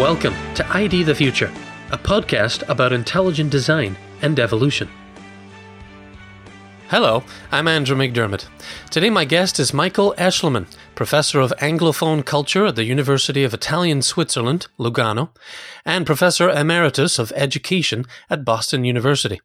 Welcome 0.00 0.34
to 0.54 0.66
ID 0.74 1.02
the 1.02 1.14
Future, 1.14 1.52
a 1.90 1.98
podcast 1.98 2.66
about 2.70 2.90
intelligent 2.90 3.50
design 3.50 3.98
and 4.22 4.40
evolution. 4.40 4.88
Hello, 6.88 7.22
I'm 7.52 7.68
Andrew 7.68 7.94
McDiarmid. 7.94 8.46
Today, 8.88 9.10
my 9.10 9.26
guest 9.26 9.60
is 9.60 9.74
Michael 9.74 10.14
Aeschliman, 10.16 10.64
professor 10.94 11.38
of 11.38 11.52
Anglophone 11.58 12.24
culture 12.24 12.64
at 12.64 12.76
the 12.76 12.84
University 12.84 13.44
of 13.44 13.52
Italian 13.52 14.00
Switzerland, 14.00 14.68
Lugano, 14.78 15.36
and 15.84 16.06
professor 16.06 16.48
emeritus 16.48 17.18
of 17.18 17.30
education 17.36 18.06
at 18.30 18.42
Boston 18.42 18.86
University. 18.86 19.42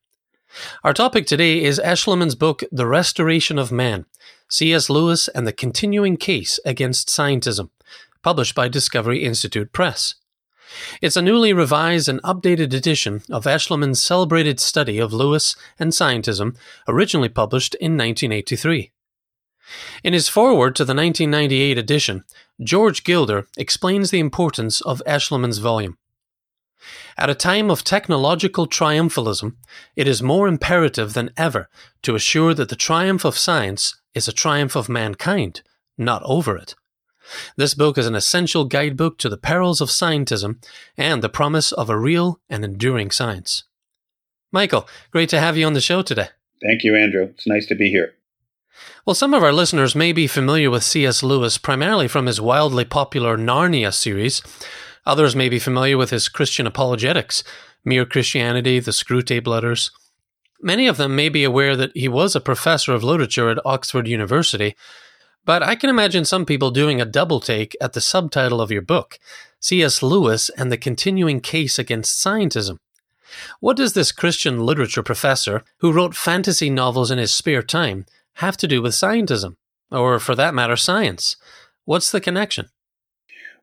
Our 0.86 0.94
topic 0.94 1.28
today 1.28 1.62
is 1.62 1.82
Aeschliman's 1.84 2.36
book, 2.36 2.64
The 2.72 2.88
Restoration 2.88 3.60
of 3.60 3.74
Man 3.74 4.06
C.S. 4.50 4.90
Lewis 4.90 5.28
and 5.28 5.46
the 5.46 5.52
Continuing 5.52 6.16
Case 6.16 6.62
Against 6.64 7.10
Scientism, 7.10 7.72
published 8.24 8.56
by 8.56 8.70
Discovery 8.70 9.22
Institute 9.22 9.74
Press. 9.74 10.16
It's 11.02 11.16
a 11.16 11.22
newly 11.22 11.54
revised 11.54 12.08
and 12.10 12.22
updated 12.24 12.74
edition 12.74 13.22
of 13.30 13.46
Aeschliman's 13.46 14.02
celebrated 14.02 14.60
study 14.60 15.00
of 15.00 15.14
Lewis 15.14 15.56
and 15.80 15.92
scientism, 15.92 16.56
originally 16.88 17.30
published 17.30 17.76
in 17.76 17.98
1983. 17.98 18.92
In 20.04 20.14
his 20.14 20.30
foreword 20.30 20.76
to 20.76 20.86
the 20.86 20.94
1998 20.94 21.78
edition, 21.78 22.24
George 22.64 23.04
Gilder 23.04 23.48
explains 23.58 24.12
the 24.12 24.20
importance 24.20 24.82
of 24.82 25.02
Aeschliman's 25.08 25.58
volume. 25.58 25.98
At 27.18 27.30
a 27.30 27.36
time 27.36 27.72
of 27.72 27.84
technological 27.84 28.68
triumphalism, 28.68 29.56
it 29.96 30.08
is 30.08 30.22
more 30.22 30.48
imperative 30.48 31.14
than 31.14 31.32
ever 31.36 31.70
to 32.04 32.16
assure 32.16 32.54
that 32.54 32.70
the 32.70 32.76
triumph 32.76 33.26
of 33.26 33.38
science 33.38 33.96
is 34.14 34.28
a 34.28 34.34
triumph 34.34 34.76
of 34.76 34.90
mankind, 34.90 35.62
not 35.98 36.22
over 36.26 36.56
it. 36.56 36.76
This 37.58 37.74
book 37.74 37.98
is 37.98 38.08
an 38.08 38.16
essential 38.16 38.66
guidebook 38.66 39.18
to 39.20 39.30
the 39.30 39.38
perils 39.38 39.82
of 39.82 39.90
scientism 39.90 40.64
and 40.98 41.22
the 41.22 41.30
promise 41.30 41.72
of 41.72 41.90
a 41.90 41.98
real 41.98 42.40
and 42.50 42.64
enduring 42.64 43.12
science. 43.12 43.64
Michael, 44.52 44.88
great 45.12 45.30
to 45.30 45.40
have 45.40 45.58
you 45.58 45.66
on 45.66 45.74
the 45.74 45.82
show 45.82 46.02
today. 46.02 46.30
Thank 46.62 46.84
you, 46.84 46.96
Andrew. 46.96 47.24
It's 47.24 47.48
nice 47.48 47.66
to 47.68 47.76
be 47.76 47.90
here. 47.90 48.14
Well, 49.06 49.16
some 49.16 49.34
of 49.34 49.44
our 49.44 49.54
listeners 49.54 49.96
may 49.96 50.12
be 50.12 50.28
familiar 50.28 50.70
with 50.70 50.84
C.S. 50.84 51.24
Lewis 51.24 51.58
primarily 51.58 52.08
from 52.08 52.26
his 52.26 52.42
wildly 52.42 52.86
popular 52.86 53.38
Narnia 53.38 53.94
series. 53.94 54.42
Others 55.06 55.36
may 55.36 55.50
be 55.50 55.60
familiar 55.60 55.98
with 55.98 56.10
his 56.10 56.28
Christian 56.28 56.66
apologetics, 56.66 57.44
Mere 57.84 58.06
Christianity, 58.06 58.80
the 58.80 58.92
Screwtape 58.92 59.46
Letters. 59.46 59.92
Many 60.62 60.88
of 60.88 60.98
them 60.98 61.16
may 61.16 61.30
be 61.30 61.44
aware 61.44 61.76
that 61.76 61.92
he 61.94 62.08
was 62.08 62.36
a 62.36 62.42
professor 62.42 62.94
of 62.94 63.04
literature 63.04 63.50
at 63.50 63.64
Oxford 63.66 64.08
University, 64.08 64.76
but 65.46 65.64
I 65.64 65.76
can 65.76 65.90
imagine 65.90 66.26
some 66.26 66.46
people 66.46 66.72
doing 66.72 67.00
a 67.00 67.06
double 67.06 67.40
take 67.40 67.76
at 67.80 67.94
the 67.94 68.02
subtitle 68.02 68.60
of 68.60 68.72
your 68.72 68.82
book, 68.82 69.20
C.S. 69.60 70.02
Lewis 70.02 70.50
and 70.58 70.72
the 70.72 70.78
Continuing 70.78 71.40
Case 71.40 71.80
Against 71.80 72.24
Scientism. 72.24 72.78
What 73.60 73.78
does 73.78 73.94
this 73.94 74.12
Christian 74.12 74.66
literature 74.66 75.04
professor, 75.04 75.64
who 75.80 75.92
wrote 75.92 76.16
fantasy 76.16 76.70
novels 76.70 77.12
in 77.12 77.18
his 77.18 77.34
spare 77.34 77.64
time, 77.64 78.06
have 78.36 78.58
to 78.58 78.68
do 78.68 78.82
with 78.82 78.94
scientism? 78.94 79.56
Or, 79.92 80.20
for 80.20 80.36
that 80.36 80.54
matter, 80.54 80.76
science? 80.76 81.36
What's 81.86 82.12
the 82.12 82.22
connection? 82.22 82.70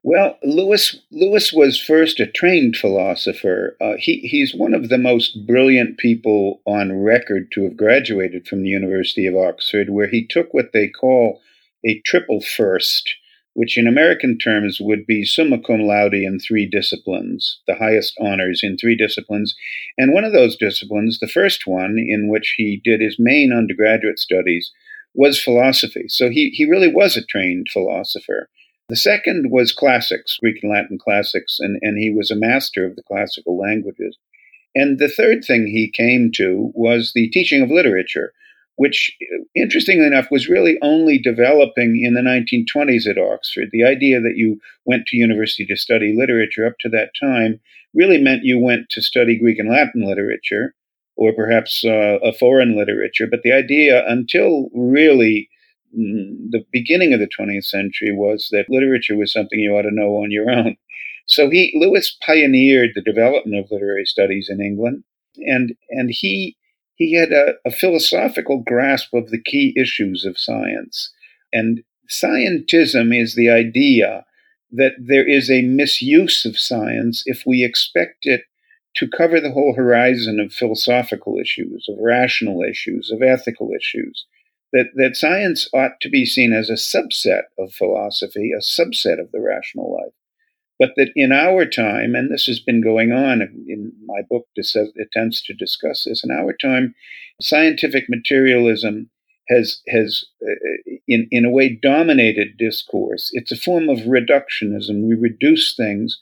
Well, 0.05 0.37
Lewis 0.43 0.99
Lewis 1.13 1.53
was 1.53 1.81
first 1.81 2.19
a 2.19 2.27
trained 2.27 2.77
philosopher. 2.77 3.77
Uh, 3.81 3.93
he 3.99 4.19
he's 4.21 4.53
one 4.53 4.75
of 4.75 4.89
the 4.89 4.99
most 4.99 5.47
brilliant 5.47 5.97
people 5.99 6.61
on 6.67 6.93
record 7.05 7.53
to 7.53 7.63
have 7.63 7.77
graduated 7.77 8.49
from 8.49 8.63
the 8.63 8.69
University 8.69 9.27
of 9.27 9.37
Oxford, 9.37 9.91
where 9.91 10.09
he 10.09 10.27
took 10.27 10.53
what 10.53 10.73
they 10.73 10.89
call 10.89 11.41
a 11.85 12.01
triple 12.05 12.41
first, 12.41 13.15
which 13.55 13.77
in 13.77 13.87
American 13.87 14.39
terms 14.39 14.79
would 14.81 15.07
be 15.07 15.25
summa 15.25 15.59
cum 15.59 15.81
laude 15.81 16.15
in 16.15 16.39
three 16.39 16.67
disciplines, 16.67 17.61
the 17.67 17.75
highest 17.75 18.15
honors 18.21 18.61
in 18.63 18.77
three 18.77 18.97
disciplines. 18.97 19.55
And 19.99 20.13
one 20.13 20.25
of 20.25 20.33
those 20.33 20.57
disciplines, 20.57 21.19
the 21.19 21.29
first 21.29 21.67
one 21.67 21.99
in 21.99 22.29
which 22.29 22.55
he 22.57 22.81
did 22.83 23.01
his 23.01 23.17
main 23.19 23.53
undergraduate 23.53 24.19
studies, 24.19 24.73
was 25.15 25.43
philosophy. 25.43 26.05
So 26.09 26.31
he, 26.31 26.51
he 26.51 26.65
really 26.65 26.89
was 26.89 27.17
a 27.17 27.25
trained 27.25 27.67
philosopher. 27.71 28.49
The 28.89 28.97
second 28.97 29.51
was 29.51 29.73
classics, 29.73 30.37
Greek 30.41 30.63
and 30.63 30.73
Latin 30.73 30.99
classics, 30.99 31.59
and, 31.61 31.79
and 31.83 31.99
he 31.99 32.11
was 32.11 32.31
a 32.31 32.37
master 32.37 32.85
of 32.85 32.97
the 32.97 33.03
classical 33.03 33.59
languages. 33.59 34.17
And 34.75 34.99
the 34.99 35.09
third 35.09 35.45
thing 35.45 35.67
he 35.67 35.91
came 35.91 36.31
to 36.37 36.73
was 36.75 37.13
the 37.15 37.29
teaching 37.29 37.63
of 37.63 37.71
literature 37.71 38.33
which, 38.77 39.17
interestingly 39.55 40.07
enough, 40.07 40.31
was 40.31 40.49
really 40.49 40.79
only 40.83 41.19
developing 41.19 42.03
in 42.03 42.15
the 42.15 42.21
1920s 42.21 43.07
at 43.07 43.19
Oxford. 43.19 43.69
The 43.71 43.85
idea 43.85 44.21
that 44.21 44.37
you 44.37 44.61
went 44.85 45.07
to 45.07 45.17
university 45.17 45.67
to 45.67 45.77
study 45.77 46.15
literature 46.17 46.67
up 46.67 46.75
to 46.81 46.89
that 46.91 47.11
time 47.21 47.61
really 47.95 48.19
meant 48.19 48.45
you 48.45 48.59
went 48.59 48.89
to 48.91 49.03
study 49.03 49.39
Greek 49.39 49.59
and 49.59 49.71
Latin 49.71 50.07
literature, 50.07 50.75
or 51.17 51.33
perhaps 51.33 51.85
uh, 51.85 52.19
a 52.23 52.33
foreign 52.33 52.77
literature. 52.77 53.27
But 53.31 53.43
the 53.43 53.53
idea, 53.53 54.09
until 54.09 54.71
really 54.75 55.51
mm, 55.97 56.51
the 56.51 56.65
beginning 56.73 57.13
of 57.13 57.21
the 57.21 57.29
20th 57.29 57.65
century, 57.65 58.13
was 58.13 58.49
that 58.53 58.71
literature 58.71 59.17
was 59.17 59.33
something 59.33 59.59
you 59.59 59.77
ought 59.77 59.83
to 59.83 59.91
know 59.95 60.17
on 60.17 60.31
your 60.31 60.51
own. 60.51 60.77
So 61.27 61.51
he 61.51 61.73
Lewis 61.79 62.17
pioneered 62.27 62.91
the 62.95 63.03
development 63.03 63.63
of 63.63 63.71
literary 63.71 64.05
studies 64.07 64.49
in 64.51 64.61
England, 64.61 65.05
and 65.37 65.75
and 65.91 66.11
he 66.11 66.57
he 66.95 67.15
had 67.15 67.33
a, 67.33 67.55
a 67.65 67.71
philosophical 67.71 68.63
grasp 68.65 69.13
of 69.15 69.31
the 69.31 69.41
key 69.41 69.75
issues 69.77 70.25
of 70.25 70.39
science. 70.39 71.13
And 71.53 71.83
scientism 72.09 73.19
is 73.19 73.35
the 73.35 73.51
idea 73.51 74.25
that 74.71 74.93
there 74.99 75.29
is 75.29 75.51
a 75.51 75.63
misuse 75.63 76.45
of 76.45 76.59
science 76.59 77.23
if 77.27 77.45
we 77.47 77.65
expect 77.65 78.21
it 78.23 78.43
to 78.97 79.09
cover 79.09 79.41
the 79.41 79.53
whole 79.53 79.75
horizon 79.75 80.39
of 80.39 80.53
philosophical 80.53 81.39
issues, 81.39 81.87
of 81.89 81.97
rational 82.01 82.63
issues, 82.63 83.11
of 83.11 83.23
ethical 83.23 83.71
issues. 83.73 84.27
That, 84.73 84.87
that 84.97 85.17
science 85.17 85.69
ought 85.75 86.01
to 86.01 86.09
be 86.09 86.25
seen 86.25 86.53
as 86.53 86.71
a 86.71 86.75
subset 86.75 87.43
of 87.59 87.73
philosophy, 87.73 88.53
a 88.53 88.61
subset 88.61 89.21
of 89.21 89.31
the 89.33 89.41
rational 89.41 89.93
life 89.93 90.15
but 90.79 90.91
that 90.97 91.11
in 91.15 91.33
our 91.33 91.65
time, 91.65 92.15
and 92.15 92.31
this 92.31 92.47
has 92.47 92.61
been 92.61 92.83
going 92.83 93.13
on 93.13 93.43
in 93.43 93.93
my 94.05 94.21
book, 94.29 94.47
attempts 94.57 95.43
to 95.43 95.55
discuss 95.55 96.05
this. 96.05 96.25
In 96.25 96.31
our 96.31 96.55
time, 96.61 96.95
scientific 97.41 98.05
materialism 98.09 99.11
has 99.49 99.81
has 99.89 100.25
uh, 100.43 100.93
in 101.07 101.29
in 101.31 101.45
a 101.45 101.51
way 101.51 101.69
dominated 101.69 102.57
discourse. 102.57 103.31
It's 103.33 103.53
a 103.53 103.57
form 103.57 103.89
of 103.89 104.01
reductionism. 104.01 105.07
We 105.09 105.15
reduce 105.15 105.75
things 105.75 106.21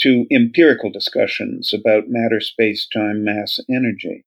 to 0.00 0.26
empirical 0.30 0.90
discussions 0.90 1.72
about 1.72 2.04
matter, 2.08 2.40
space, 2.40 2.86
time, 2.86 3.24
mass, 3.24 3.58
energy. 3.68 4.24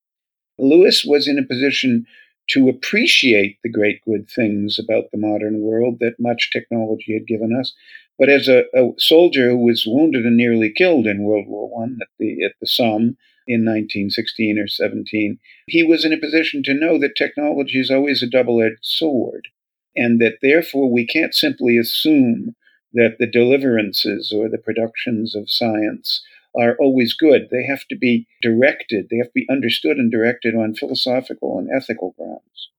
Lewis 0.57 1.05
was 1.05 1.27
in 1.27 1.39
a 1.39 1.47
position 1.47 2.05
to 2.49 2.67
appreciate 2.67 3.57
the 3.63 3.71
great 3.71 4.03
good 4.03 4.29
things 4.29 4.77
about 4.77 5.05
the 5.11 5.17
modern 5.17 5.61
world 5.61 5.97
that 5.99 6.19
much 6.19 6.49
technology 6.51 7.13
had 7.13 7.25
given 7.25 7.55
us, 7.57 7.73
but 8.21 8.29
as 8.29 8.47
a, 8.47 8.65
a, 8.75 8.91
soldier 8.99 9.49
who 9.49 9.57
was 9.57 9.87
wounded 9.87 10.27
and 10.27 10.37
nearly 10.37 10.71
killed 10.71 11.07
in 11.07 11.23
World 11.23 11.47
War 11.47 11.67
One 11.67 11.97
at 11.99 12.07
the 12.19 12.43
at 12.43 12.51
the 12.61 12.67
Somme 12.67 13.17
in 13.47 13.65
1916 13.65 14.59
or 14.59 14.67
17, 14.67 15.39
he 15.65 15.81
was 15.81 16.05
in 16.05 16.13
a 16.13 16.19
position 16.19 16.61
to 16.63 16.75
know 16.75 16.99
that 16.99 17.15
technology 17.15 17.79
is 17.79 17.89
always 17.89 18.21
a 18.21 18.29
double-edged 18.29 18.83
sword, 18.83 19.47
and 19.95 20.21
that 20.21 20.37
therefore 20.43 20.91
we 20.91 21.03
can't 21.03 21.33
simply 21.33 21.79
assume 21.79 22.55
that 22.93 23.15
the 23.17 23.25
deliverances 23.25 24.31
or 24.31 24.47
the 24.47 24.59
productions 24.59 25.33
of 25.35 25.49
science 25.49 26.21
are 26.55 26.77
always 26.79 27.15
good. 27.15 27.47
They 27.49 27.65
have 27.65 27.87
to 27.87 27.97
be 27.97 28.27
directed. 28.39 29.07
They 29.09 29.17
have 29.17 29.33
to 29.33 29.41
be 29.41 29.47
understood 29.49 29.97
and 29.97 30.11
directed 30.11 30.53
on 30.53 30.75
philosophical 30.75 31.57
and 31.57 31.69
ethical 31.75 32.13
grounds. 32.19 32.69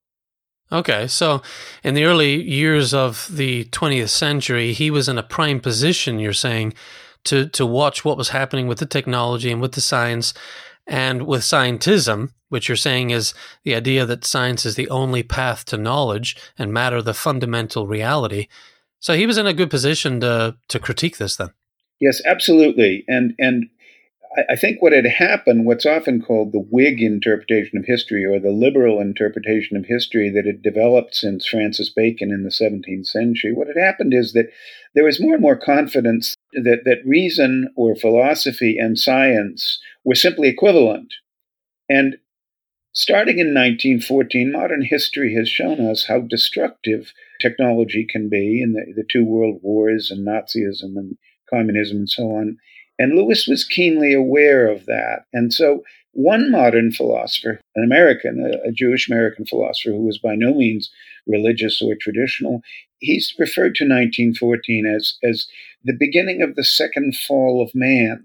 Okay, 0.72 1.06
so 1.06 1.42
in 1.84 1.92
the 1.92 2.04
early 2.04 2.42
years 2.42 2.94
of 2.94 3.28
the 3.30 3.64
20th 3.66 4.08
century, 4.08 4.72
he 4.72 4.90
was 4.90 5.06
in 5.06 5.18
a 5.18 5.22
prime 5.22 5.60
position, 5.60 6.18
you're 6.18 6.32
saying, 6.32 6.72
to, 7.24 7.46
to 7.50 7.66
watch 7.66 8.04
what 8.04 8.16
was 8.16 8.30
happening 8.30 8.66
with 8.66 8.78
the 8.78 8.86
technology 8.86 9.52
and 9.52 9.60
with 9.60 9.72
the 9.72 9.82
science 9.82 10.32
and 10.86 11.26
with 11.26 11.42
scientism, 11.42 12.30
which 12.48 12.68
you're 12.68 12.76
saying 12.76 13.10
is 13.10 13.34
the 13.64 13.74
idea 13.74 14.06
that 14.06 14.24
science 14.24 14.64
is 14.64 14.74
the 14.74 14.88
only 14.88 15.22
path 15.22 15.66
to 15.66 15.76
knowledge 15.76 16.36
and 16.58 16.72
matter 16.72 17.02
the 17.02 17.14
fundamental 17.14 17.86
reality. 17.86 18.48
So 18.98 19.14
he 19.14 19.26
was 19.26 19.36
in 19.38 19.46
a 19.46 19.52
good 19.52 19.70
position 19.70 20.20
to, 20.20 20.56
to 20.68 20.78
critique 20.78 21.18
this 21.18 21.36
then. 21.36 21.50
Yes, 22.00 22.20
absolutely. 22.26 23.04
And, 23.06 23.34
and 23.38 23.66
I 24.48 24.56
think 24.56 24.80
what 24.80 24.92
had 24.92 25.04
happened, 25.04 25.66
what's 25.66 25.84
often 25.84 26.22
called 26.22 26.52
the 26.52 26.66
Whig 26.70 27.02
interpretation 27.02 27.76
of 27.76 27.84
history 27.84 28.24
or 28.24 28.40
the 28.40 28.50
liberal 28.50 28.98
interpretation 28.98 29.76
of 29.76 29.84
history 29.84 30.30
that 30.30 30.46
had 30.46 30.62
developed 30.62 31.14
since 31.14 31.46
Francis 31.46 31.90
Bacon 31.90 32.30
in 32.30 32.42
the 32.42 32.48
17th 32.48 33.06
century, 33.06 33.52
what 33.52 33.66
had 33.66 33.76
happened 33.76 34.14
is 34.14 34.32
that 34.32 34.50
there 34.94 35.04
was 35.04 35.20
more 35.20 35.34
and 35.34 35.42
more 35.42 35.56
confidence 35.56 36.34
that, 36.54 36.82
that 36.84 37.04
reason 37.04 37.68
or 37.76 37.94
philosophy 37.94 38.78
and 38.78 38.98
science 38.98 39.78
were 40.02 40.14
simply 40.14 40.48
equivalent. 40.48 41.12
And 41.90 42.16
starting 42.94 43.38
in 43.38 43.48
1914, 43.48 44.50
modern 44.50 44.82
history 44.82 45.34
has 45.34 45.48
shown 45.48 45.78
us 45.86 46.06
how 46.06 46.20
destructive 46.20 47.12
technology 47.38 48.06
can 48.08 48.30
be 48.30 48.62
in 48.62 48.72
the, 48.72 48.94
the 48.96 49.06
two 49.10 49.26
world 49.26 49.60
wars 49.62 50.10
and 50.10 50.26
Nazism 50.26 50.96
and 50.96 51.18
communism 51.50 51.98
and 51.98 52.08
so 52.08 52.30
on 52.30 52.56
And 53.02 53.16
Lewis 53.16 53.48
was 53.48 53.64
keenly 53.64 54.14
aware 54.14 54.68
of 54.68 54.86
that. 54.86 55.24
And 55.32 55.52
so 55.52 55.82
one 56.12 56.52
modern 56.52 56.92
philosopher, 56.92 57.60
an 57.74 57.82
American, 57.82 58.60
a, 58.64 58.70
Jewish 58.70 59.08
American 59.08 59.44
philosopher 59.44 59.90
who 59.90 60.06
was 60.06 60.18
by 60.18 60.36
no 60.36 60.54
means 60.54 60.88
religious 61.26 61.82
or 61.82 61.96
traditional, 62.00 62.60
he's 63.00 63.34
referred 63.40 63.74
to 63.74 63.84
1914 63.84 64.86
as, 64.86 65.16
as 65.24 65.48
the 65.82 65.96
beginning 65.98 66.42
of 66.42 66.54
the 66.54 66.62
second 66.62 67.16
fall 67.16 67.60
of 67.60 67.74
man, 67.74 68.22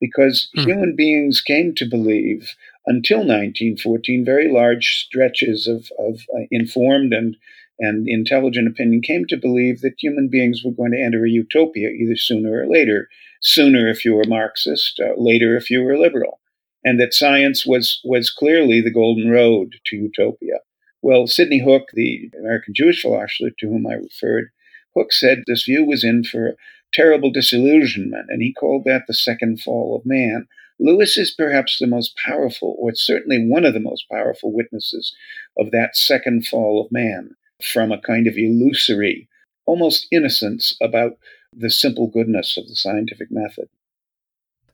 because 0.00 0.50
hmm. 0.52 0.62
human 0.62 0.96
beings 0.96 1.40
came 1.40 1.72
to 1.76 1.88
believe 1.88 2.56
until 2.86 3.18
1914 3.18 4.24
very 4.24 4.50
large 4.50 5.04
stretches 5.06 5.68
of, 5.68 5.92
of 5.96 6.22
uh, 6.36 6.46
informed 6.50 7.12
and 7.12 7.36
and 7.78 8.06
intelligent 8.06 8.68
opinion 8.68 9.00
came 9.00 9.26
to 9.26 9.36
believe 9.36 9.80
that 9.80 9.94
human 9.98 10.28
beings 10.28 10.62
were 10.64 10.70
going 10.70 10.92
to 10.92 11.02
enter 11.02 11.24
a 11.24 11.30
utopia 11.30 11.88
either 11.88 12.16
sooner 12.16 12.62
or 12.62 12.66
later. 12.68 13.08
Sooner 13.42 13.88
if 13.88 14.04
you 14.04 14.14
were 14.14 14.24
Marxist, 14.26 15.00
uh, 15.00 15.12
later 15.16 15.56
if 15.56 15.70
you 15.70 15.82
were 15.82 15.98
liberal 15.98 16.40
and 16.84 17.00
that 17.00 17.14
science 17.14 17.64
was 17.66 18.00
was 18.04 18.30
clearly 18.30 18.80
the 18.80 18.92
golden 18.92 19.30
road 19.30 19.76
to 19.86 19.96
utopia. 19.96 20.58
Well, 21.00 21.26
Sidney 21.26 21.62
Hook, 21.62 21.88
the 21.94 22.30
American 22.38 22.74
Jewish 22.74 23.02
philosopher 23.02 23.50
to 23.58 23.68
whom 23.68 23.86
I 23.86 23.94
referred, 23.94 24.50
Hook 24.94 25.12
said 25.12 25.44
this 25.46 25.64
view 25.64 25.84
was 25.84 26.04
in 26.04 26.24
for 26.24 26.56
terrible 26.92 27.30
disillusionment, 27.30 28.26
and 28.28 28.42
he 28.42 28.52
called 28.52 28.84
that 28.84 29.04
the 29.06 29.14
second 29.14 29.60
fall 29.60 29.96
of 29.96 30.06
man. 30.06 30.46
Lewis 30.78 31.16
is 31.16 31.32
perhaps 31.32 31.78
the 31.78 31.86
most 31.86 32.16
powerful, 32.16 32.76
or 32.78 32.92
certainly 32.94 33.38
one 33.46 33.64
of 33.64 33.74
the 33.74 33.80
most 33.80 34.04
powerful 34.10 34.52
witnesses 34.52 35.14
of 35.56 35.70
that 35.70 35.96
second 35.96 36.46
fall 36.46 36.84
of 36.84 36.92
man 36.92 37.30
from 37.62 37.92
a 37.92 38.00
kind 38.00 38.26
of 38.26 38.36
illusory, 38.36 39.28
almost 39.66 40.08
innocence 40.10 40.76
about 40.80 41.18
the 41.52 41.70
simple 41.70 42.06
goodness 42.06 42.56
of 42.56 42.66
the 42.68 42.74
scientific 42.74 43.28
method. 43.30 43.68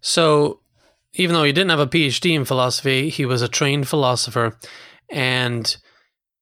So, 0.01 0.61
even 1.15 1.35
though 1.35 1.45
he 1.45 1.53
didn't 1.53 1.71
have 1.71 1.81
a 1.81 1.87
PhD 1.87 2.35
in 2.35 2.45
philosophy, 2.45 3.09
he 3.09 3.25
was 3.25 3.43
a 3.43 3.49
trained 3.49 3.89
philosopher, 3.89 4.57
and 5.11 5.77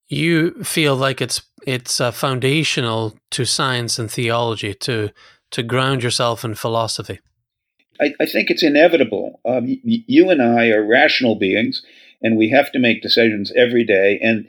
you 0.09 0.62
feel 0.65 0.97
like 0.97 1.21
it's 1.21 1.43
it's 1.67 2.00
uh, 2.00 2.11
foundational 2.11 3.19
to 3.31 3.44
science 3.44 3.99
and 3.99 4.11
theology 4.11 4.75
to 4.75 5.11
to 5.53 5.62
ground 5.62 6.03
yourself 6.03 6.44
in 6.44 6.55
philosophy. 6.55 7.21
I, 8.00 8.12
I 8.21 8.27
think 8.27 8.50
it's 8.50 8.62
inevitable. 8.62 9.41
Um, 9.44 9.67
y- 9.67 10.05
you 10.06 10.31
and 10.31 10.43
I 10.43 10.69
are 10.69 10.85
rational 10.85 11.37
beings, 11.37 11.82
and 12.23 12.37
we 12.37 12.50
have 12.50 12.71
to 12.73 12.79
make 12.79 13.03
decisions 13.03 13.53
every 13.56 13.85
day. 13.85 14.19
And 14.21 14.49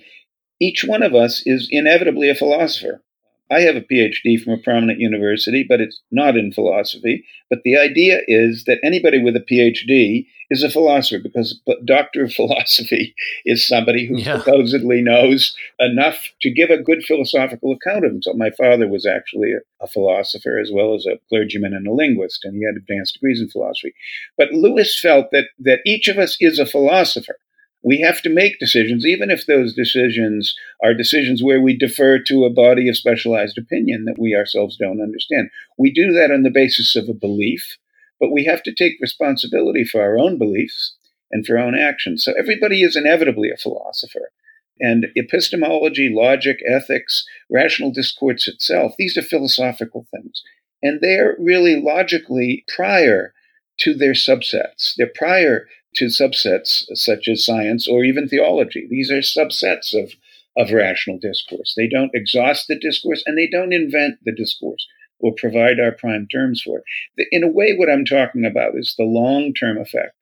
each 0.60 0.84
one 0.84 1.04
of 1.04 1.14
us 1.14 1.44
is 1.46 1.68
inevitably 1.72 2.30
a 2.30 2.36
philosopher. 2.36 3.02
I 3.50 3.62
have 3.62 3.76
a 3.76 3.82
PhD 3.82 4.42
from 4.42 4.54
a 4.54 4.58
prominent 4.58 5.00
university, 5.00 5.66
but 5.68 5.80
it's 5.80 6.02
not 6.12 6.36
in 6.36 6.52
philosophy. 6.52 7.26
But 7.50 7.60
the 7.64 7.78
idea 7.78 8.22
is 8.28 8.66
that 8.66 8.80
anybody 8.84 9.22
with 9.22 9.36
a 9.36 9.40
PhD 9.40 10.26
is 10.50 10.64
a 10.64 10.70
philosopher 10.70 11.22
because 11.22 11.60
a 11.68 11.74
doctor 11.86 12.24
of 12.24 12.34
philosophy 12.40 13.16
is 13.46 13.68
somebody 13.68 14.06
who 14.06 14.18
yeah. 14.18 14.38
supposedly 14.38 15.02
knows 15.02 15.56
enough 15.80 16.18
to 16.42 16.52
give 16.52 16.70
a 16.70 16.82
good 16.82 17.04
philosophical 17.04 17.74
account 17.74 18.06
of 18.06 18.12
himself. 18.12 18.36
My 18.36 18.52
father 18.52 18.88
was 18.88 19.06
actually 19.06 19.54
a, 19.54 19.84
a 19.84 19.88
philosopher 19.88 20.60
as 20.60 20.70
well 20.74 20.94
as 20.94 21.06
a 21.06 21.20
clergyman 21.30 21.74
and 21.74 21.88
a 21.88 21.94
linguist, 21.94 22.44
and 22.44 22.56
he 22.56 22.66
had 22.66 22.76
advanced 22.76 23.14
degrees 23.14 23.42
in 23.42 23.50
philosophy. 23.50 23.94
But 24.38 24.52
Lewis 24.52 25.00
felt 25.00 25.32
that 25.32 25.46
that 25.60 25.80
each 25.86 26.08
of 26.08 26.18
us 26.18 26.38
is 26.40 26.60
a 26.60 26.66
philosopher 26.66 27.38
we 27.84 28.00
have 28.02 28.22
to 28.24 28.30
make 28.30 28.60
decisions, 28.60 29.06
even 29.06 29.30
if 29.30 29.46
those 29.46 29.74
decisions 29.74 30.56
are 30.84 30.94
decisions 30.94 31.44
where 31.44 31.62
we 31.62 31.78
defer 31.78 32.20
to 32.20 32.44
a 32.44 32.54
body 32.54 32.90
of 32.90 32.98
specialized 32.98 33.58
opinion 33.58 34.06
that 34.06 34.20
we 34.20 34.36
ourselves 34.36 34.78
don't 34.78 35.02
understand. 35.02 35.50
We 35.78 35.92
do 35.92 36.12
that 36.14 36.32
on 36.32 36.44
the 36.44 36.50
basis 36.50 36.96
of 36.96 37.08
a 37.08 37.14
belief, 37.14 37.78
but 38.20 38.32
we 38.32 38.46
have 38.46 38.64
to 38.64 38.74
take 38.74 38.94
responsibility 39.02 39.84
for 39.84 40.02
our 40.02 40.18
own 40.18 40.38
beliefs 40.38 40.96
and 41.32 41.46
for 41.46 41.58
our 41.58 41.66
own 41.66 41.78
actions. 41.78 42.24
So 42.24 42.34
everybody 42.38 42.82
is 42.82 42.96
inevitably 42.96 43.52
a 43.52 43.58
philosopher. 43.58 44.32
And 44.80 45.08
epistemology, 45.16 46.10
logic, 46.14 46.60
ethics, 46.68 47.26
rational 47.50 47.92
discourse 47.92 48.48
itself, 48.48 48.94
these 48.98 49.18
are 49.18 49.24
philosophical 49.24 50.08
things. 50.12 50.44
And 50.84 51.00
they're 51.02 51.36
really 51.40 51.82
logically 51.82 52.64
prior 52.68 53.34
to 53.80 53.94
their 53.94 54.14
subsets. 54.14 54.94
They're 54.98 55.12
prior 55.14 55.68
to 55.98 56.06
subsets 56.06 56.84
such 56.94 57.28
as 57.28 57.46
science 57.46 57.88
or 57.88 58.04
even 58.04 58.28
theology. 58.28 58.88
These 58.90 59.12
are 59.12 59.20
subsets 59.20 59.94
of, 59.94 60.14
of 60.58 60.72
rational 60.72 61.20
discourse. 61.20 61.74
They 61.76 61.88
don't 61.88 62.12
exhaust 62.14 62.68
the 62.68 62.80
discourse 62.80 63.24
and 63.26 63.38
they 63.38 63.48
don't 63.48 63.74
invent 63.74 64.20
the 64.24 64.34
discourse 64.34 64.88
or 65.20 65.34
provide 65.36 65.80
our 65.80 65.92
prime 65.92 66.28
terms 66.32 66.62
for 66.62 66.80
it. 67.18 67.28
In 67.32 67.44
a 67.44 67.52
way, 67.52 67.74
what 67.76 67.90
I'm 67.90 68.06
talking 68.06 68.46
about 68.46 68.74
is 68.76 68.96
the 68.98 69.04
long 69.04 69.54
term 69.54 69.78
effect 69.78 70.14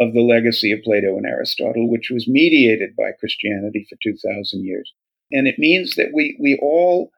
of 0.00 0.12
the 0.12 0.22
legacy 0.22 0.72
of 0.72 0.82
Plato 0.82 1.16
and 1.16 1.26
Aristotle, 1.26 1.88
which 1.88 2.10
was 2.10 2.26
mediated 2.26 2.96
by 2.96 3.12
Christianity 3.18 3.86
for 3.88 3.96
2,000 4.02 4.64
years. 4.64 4.92
And 5.30 5.46
it 5.46 5.58
means 5.58 5.94
that 5.94 6.10
we, 6.12 6.36
we 6.40 6.58
all 6.60 7.10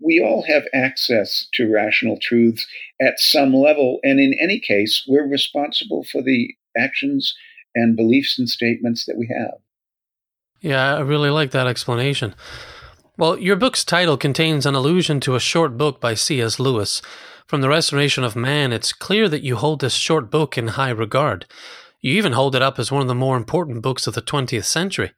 we 0.00 0.20
all 0.20 0.44
have 0.46 0.68
access 0.72 1.48
to 1.54 1.70
rational 1.70 2.16
truths 2.22 2.66
at 3.00 3.18
some 3.18 3.52
level. 3.52 3.98
And 4.04 4.20
in 4.20 4.34
any 4.40 4.60
case, 4.60 5.04
we're 5.06 5.26
responsible 5.26 6.04
for 6.04 6.22
the 6.22 6.54
actions 6.78 7.34
and 7.74 7.96
beliefs 7.96 8.38
and 8.38 8.48
statements 8.48 9.04
that 9.06 9.16
we 9.18 9.26
have. 9.26 9.54
Yeah, 10.60 10.96
I 10.96 11.00
really 11.00 11.30
like 11.30 11.50
that 11.50 11.66
explanation. 11.66 12.34
Well, 13.16 13.38
your 13.38 13.56
book's 13.56 13.84
title 13.84 14.16
contains 14.16 14.66
an 14.66 14.74
allusion 14.74 15.20
to 15.20 15.34
a 15.34 15.40
short 15.40 15.76
book 15.76 16.00
by 16.00 16.14
C.S. 16.14 16.58
Lewis. 16.58 17.02
From 17.46 17.60
the 17.60 17.68
Restoration 17.68 18.24
of 18.24 18.34
Man, 18.34 18.72
it's 18.72 18.92
clear 18.92 19.28
that 19.28 19.42
you 19.42 19.56
hold 19.56 19.80
this 19.80 19.94
short 19.94 20.30
book 20.30 20.56
in 20.56 20.68
high 20.68 20.90
regard. 20.90 21.46
You 22.00 22.14
even 22.14 22.32
hold 22.32 22.56
it 22.56 22.62
up 22.62 22.78
as 22.78 22.90
one 22.90 23.02
of 23.02 23.08
the 23.08 23.14
more 23.14 23.36
important 23.36 23.82
books 23.82 24.06
of 24.06 24.14
the 24.14 24.22
20th 24.22 24.64
century. 24.64 25.12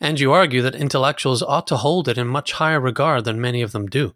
And 0.00 0.20
you 0.20 0.32
argue 0.32 0.62
that 0.62 0.74
intellectuals 0.74 1.42
ought 1.42 1.66
to 1.68 1.78
hold 1.78 2.08
it 2.08 2.18
in 2.18 2.26
much 2.26 2.52
higher 2.52 2.80
regard 2.80 3.24
than 3.24 3.40
many 3.40 3.62
of 3.62 3.72
them 3.72 3.86
do. 3.86 4.14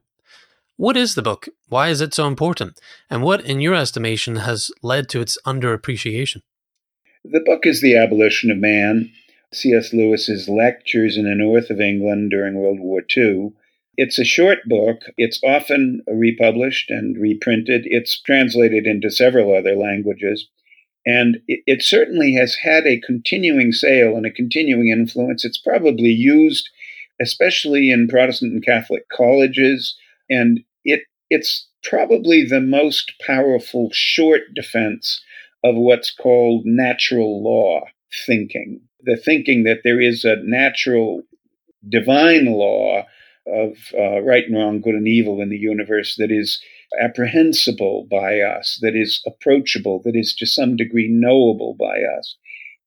What 0.76 0.96
is 0.96 1.14
the 1.14 1.22
book? 1.22 1.48
Why 1.68 1.88
is 1.88 2.00
it 2.00 2.12
so 2.12 2.26
important? 2.26 2.78
And 3.08 3.22
what, 3.22 3.44
in 3.44 3.60
your 3.60 3.74
estimation, 3.74 4.36
has 4.36 4.70
led 4.82 5.08
to 5.08 5.20
its 5.20 5.38
underappreciation? 5.46 6.42
The 7.32 7.40
book 7.40 7.66
is 7.66 7.80
The 7.80 7.96
Abolition 7.96 8.52
of 8.52 8.58
Man, 8.58 9.10
C.S. 9.52 9.92
Lewis's 9.92 10.48
lectures 10.48 11.16
in 11.16 11.24
the 11.24 11.34
north 11.34 11.70
of 11.70 11.80
England 11.80 12.30
during 12.30 12.54
World 12.54 12.78
War 12.78 13.02
II. 13.16 13.52
It's 13.96 14.18
a 14.18 14.24
short 14.24 14.58
book. 14.66 15.02
It's 15.16 15.40
often 15.42 16.02
republished 16.06 16.88
and 16.88 17.20
reprinted. 17.20 17.82
It's 17.86 18.20
translated 18.20 18.86
into 18.86 19.10
several 19.10 19.56
other 19.56 19.74
languages. 19.74 20.48
And 21.04 21.38
it, 21.48 21.62
it, 21.66 21.82
certainly 21.82 22.34
has 22.34 22.56
had 22.62 22.86
a 22.86 23.00
continuing 23.00 23.72
sale 23.72 24.16
and 24.16 24.26
a 24.26 24.30
continuing 24.30 24.88
influence. 24.88 25.44
It's 25.44 25.58
probably 25.58 26.10
used, 26.10 26.68
especially 27.20 27.90
in 27.90 28.06
Protestant 28.06 28.52
and 28.52 28.64
Catholic 28.64 29.08
colleges. 29.08 29.96
And 30.30 30.60
it, 30.84 31.02
it's 31.28 31.66
probably 31.82 32.44
the 32.44 32.60
most 32.60 33.14
powerful 33.26 33.88
short 33.92 34.42
defense 34.54 35.20
of 35.66 35.74
what's 35.74 36.14
called 36.14 36.62
natural 36.64 37.42
law 37.42 37.84
thinking. 38.26 38.80
The 39.02 39.16
thinking 39.16 39.64
that 39.64 39.80
there 39.84 40.00
is 40.00 40.24
a 40.24 40.36
natural 40.42 41.22
divine 41.88 42.46
law 42.46 43.04
of 43.46 43.76
uh, 43.96 44.20
right 44.22 44.44
and 44.44 44.56
wrong, 44.56 44.80
good 44.80 44.94
and 44.94 45.08
evil 45.08 45.40
in 45.40 45.50
the 45.50 45.56
universe 45.56 46.16
that 46.16 46.30
is 46.30 46.60
apprehensible 47.00 48.06
by 48.10 48.40
us, 48.40 48.78
that 48.82 48.96
is 48.96 49.22
approachable, 49.26 50.00
that 50.04 50.16
is 50.16 50.34
to 50.34 50.46
some 50.46 50.76
degree 50.76 51.08
knowable 51.08 51.76
by 51.78 51.96
us. 52.18 52.36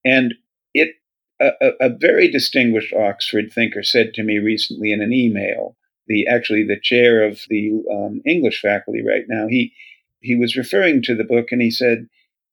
And 0.03 0.33
it, 0.73 0.95
a, 1.39 1.51
a 1.79 1.89
very 1.89 2.29
distinguished 2.29 2.93
Oxford 2.93 3.51
thinker 3.53 3.83
said 3.83 4.13
to 4.13 4.23
me 4.23 4.37
recently 4.37 4.91
in 4.91 5.01
an 5.01 5.13
email, 5.13 5.75
the 6.07 6.27
actually 6.27 6.65
the 6.65 6.79
chair 6.81 7.23
of 7.23 7.41
the 7.49 7.83
um, 7.91 8.21
English 8.25 8.61
faculty 8.61 9.03
right 9.05 9.25
now, 9.27 9.47
he 9.47 9.73
he 10.21 10.35
was 10.35 10.57
referring 10.57 11.01
to 11.03 11.15
the 11.15 11.23
book 11.23 11.47
and 11.51 11.61
he 11.61 11.71
said, 11.71 12.09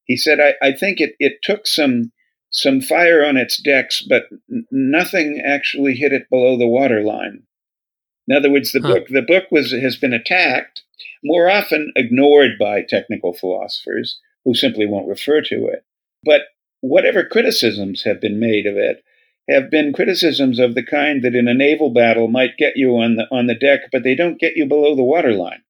he 0.07 0.17
said, 0.17 0.39
I, 0.41 0.55
I 0.63 0.73
think 0.73 1.01
it, 1.01 1.15
it 1.19 1.43
took 1.43 1.67
some 1.67 2.13
some 2.51 2.81
fire 2.81 3.25
on 3.25 3.37
its 3.37 3.61
decks, 3.61 4.03
but 4.09 4.25
nothing 4.71 5.43
actually 5.45 5.95
hit 5.95 6.13
it 6.13 6.31
below 6.31 6.57
the 6.57 6.67
waterline. 6.67 7.43
In 8.29 8.37
other 8.37 8.51
words, 8.51 8.73
the 8.73 8.81
huh. 8.81 8.95
book 8.95 9.09
the 9.09 9.23
book 9.23 9.45
was 9.51 9.73
has 9.73 9.97
been 9.97 10.13
attacked, 10.13 10.83
more 11.23 11.51
often 11.51 11.93
ignored 11.97 12.53
by 12.59 12.83
technical 12.83 13.33
philosophers 13.33 14.19
who 14.45 14.55
simply 14.55 14.87
won't 14.87 15.09
refer 15.09 15.43
to 15.43 15.67
it. 15.67 15.85
But 16.25 16.43
whatever 16.81 17.25
criticisms 17.25 18.05
have 18.05 18.21
been 18.21 18.41
made 18.41 18.67
of 18.67 18.77
it 18.77 19.03
have 19.49 19.71
been 19.71 19.93
criticisms 19.93 20.59
of 20.59 20.75
the 20.75 20.83
kind 20.85 21.23
that 21.23 21.35
in 21.35 21.47
a 21.47 21.55
naval 21.55 21.91
battle 21.91 22.29
might 22.29 22.57
get 22.57 22.77
you 22.77 22.97
on 22.97 23.17
the 23.17 23.27
on 23.31 23.47
the 23.47 23.55
deck, 23.55 23.81
but 23.93 24.03
they 24.03 24.15
don't 24.15 24.41
get 24.41 24.57
you 24.57 24.67
below 24.67 24.95
the 24.95 25.05
waterline. 25.05 25.63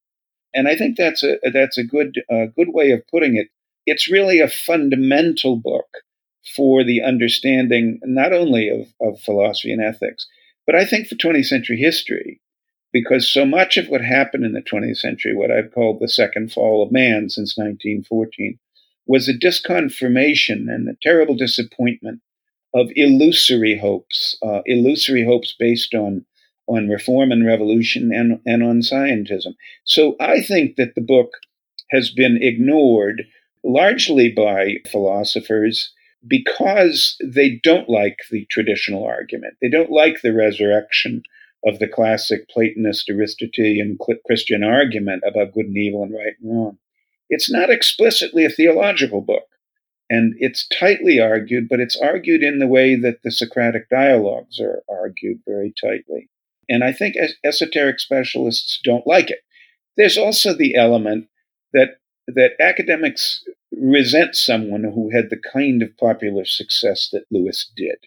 And 0.53 0.67
I 0.67 0.75
think 0.75 0.97
that's 0.97 1.23
a 1.23 1.37
that's 1.51 1.77
a 1.77 1.83
good 1.83 2.21
uh, 2.31 2.45
good 2.55 2.69
way 2.69 2.91
of 2.91 3.07
putting 3.11 3.35
it 3.35 3.49
it's 3.87 4.11
really 4.11 4.39
a 4.39 4.49
fundamental 4.49 5.55
book 5.55 5.87
for 6.55 6.83
the 6.83 7.01
understanding 7.01 7.99
not 8.03 8.33
only 8.33 8.69
of, 8.69 8.93
of 9.01 9.19
philosophy 9.21 9.71
and 9.71 9.81
ethics, 9.81 10.27
but 10.65 10.75
I 10.75 10.85
think 10.85 11.07
for 11.07 11.15
20th 11.15 11.45
century 11.45 11.77
history, 11.77 12.41
because 12.93 13.27
so 13.27 13.45
much 13.45 13.77
of 13.77 13.87
what 13.87 14.01
happened 14.01 14.45
in 14.45 14.53
the 14.53 14.61
20th 14.61 14.97
century, 14.97 15.35
what 15.35 15.51
I've 15.51 15.73
called 15.73 15.99
the 15.99 16.09
second 16.09 16.51
fall 16.51 16.83
of 16.83 16.91
man 16.91 17.29
since 17.29 17.57
1914, 17.57 18.59
was 19.07 19.29
a 19.29 19.33
disconfirmation 19.33 20.67
and 20.69 20.89
a 20.89 20.97
terrible 21.01 21.35
disappointment 21.35 22.21
of 22.73 22.89
illusory 22.95 23.77
hopes, 23.77 24.37
uh, 24.45 24.61
illusory 24.65 25.25
hopes 25.25 25.55
based 25.57 25.95
on 25.95 26.25
on 26.67 26.89
reform 26.89 27.31
and 27.31 27.45
revolution 27.45 28.11
and, 28.13 28.41
and 28.45 28.61
on 28.61 28.81
scientism. 28.81 29.55
So 29.85 30.17
I 30.19 30.41
think 30.41 30.75
that 30.75 30.95
the 30.95 31.01
book 31.01 31.29
has 31.91 32.09
been 32.09 32.39
ignored 32.41 33.23
largely 33.63 34.31
by 34.31 34.75
philosophers 34.89 35.93
because 36.27 37.17
they 37.23 37.59
don't 37.63 37.89
like 37.89 38.19
the 38.31 38.45
traditional 38.49 39.05
argument. 39.05 39.55
They 39.61 39.69
don't 39.69 39.91
like 39.91 40.21
the 40.21 40.33
resurrection 40.33 41.23
of 41.65 41.79
the 41.79 41.87
classic 41.87 42.49
Platonist 42.49 43.09
Aristotelian 43.09 43.97
Christian 44.25 44.63
argument 44.63 45.23
about 45.25 45.53
good 45.53 45.65
and 45.65 45.77
evil 45.77 46.03
and 46.03 46.13
right 46.13 46.35
and 46.41 46.55
wrong. 46.55 46.77
It's 47.29 47.51
not 47.51 47.69
explicitly 47.69 48.45
a 48.45 48.49
theological 48.49 49.21
book, 49.21 49.47
and 50.09 50.35
it's 50.37 50.67
tightly 50.67 51.19
argued, 51.19 51.67
but 51.67 51.79
it's 51.79 51.99
argued 51.99 52.41
in 52.41 52.59
the 52.59 52.67
way 52.67 52.95
that 52.95 53.21
the 53.23 53.31
Socratic 53.31 53.89
dialogues 53.89 54.59
are 54.59 54.83
argued 54.89 55.41
very 55.45 55.73
tightly. 55.81 56.29
And 56.69 56.83
I 56.83 56.93
think 56.93 57.15
esoteric 57.43 57.99
specialists 57.99 58.79
don't 58.83 59.07
like 59.07 59.29
it. 59.29 59.39
There's 59.97 60.17
also 60.17 60.53
the 60.53 60.75
element 60.75 61.27
that 61.73 61.99
that 62.27 62.51
academics 62.59 63.43
resent 63.71 64.35
someone 64.35 64.83
who 64.83 65.09
had 65.11 65.29
the 65.29 65.41
kind 65.53 65.81
of 65.81 65.95
popular 65.97 66.45
success 66.45 67.09
that 67.11 67.25
Lewis 67.31 67.71
did. 67.75 67.97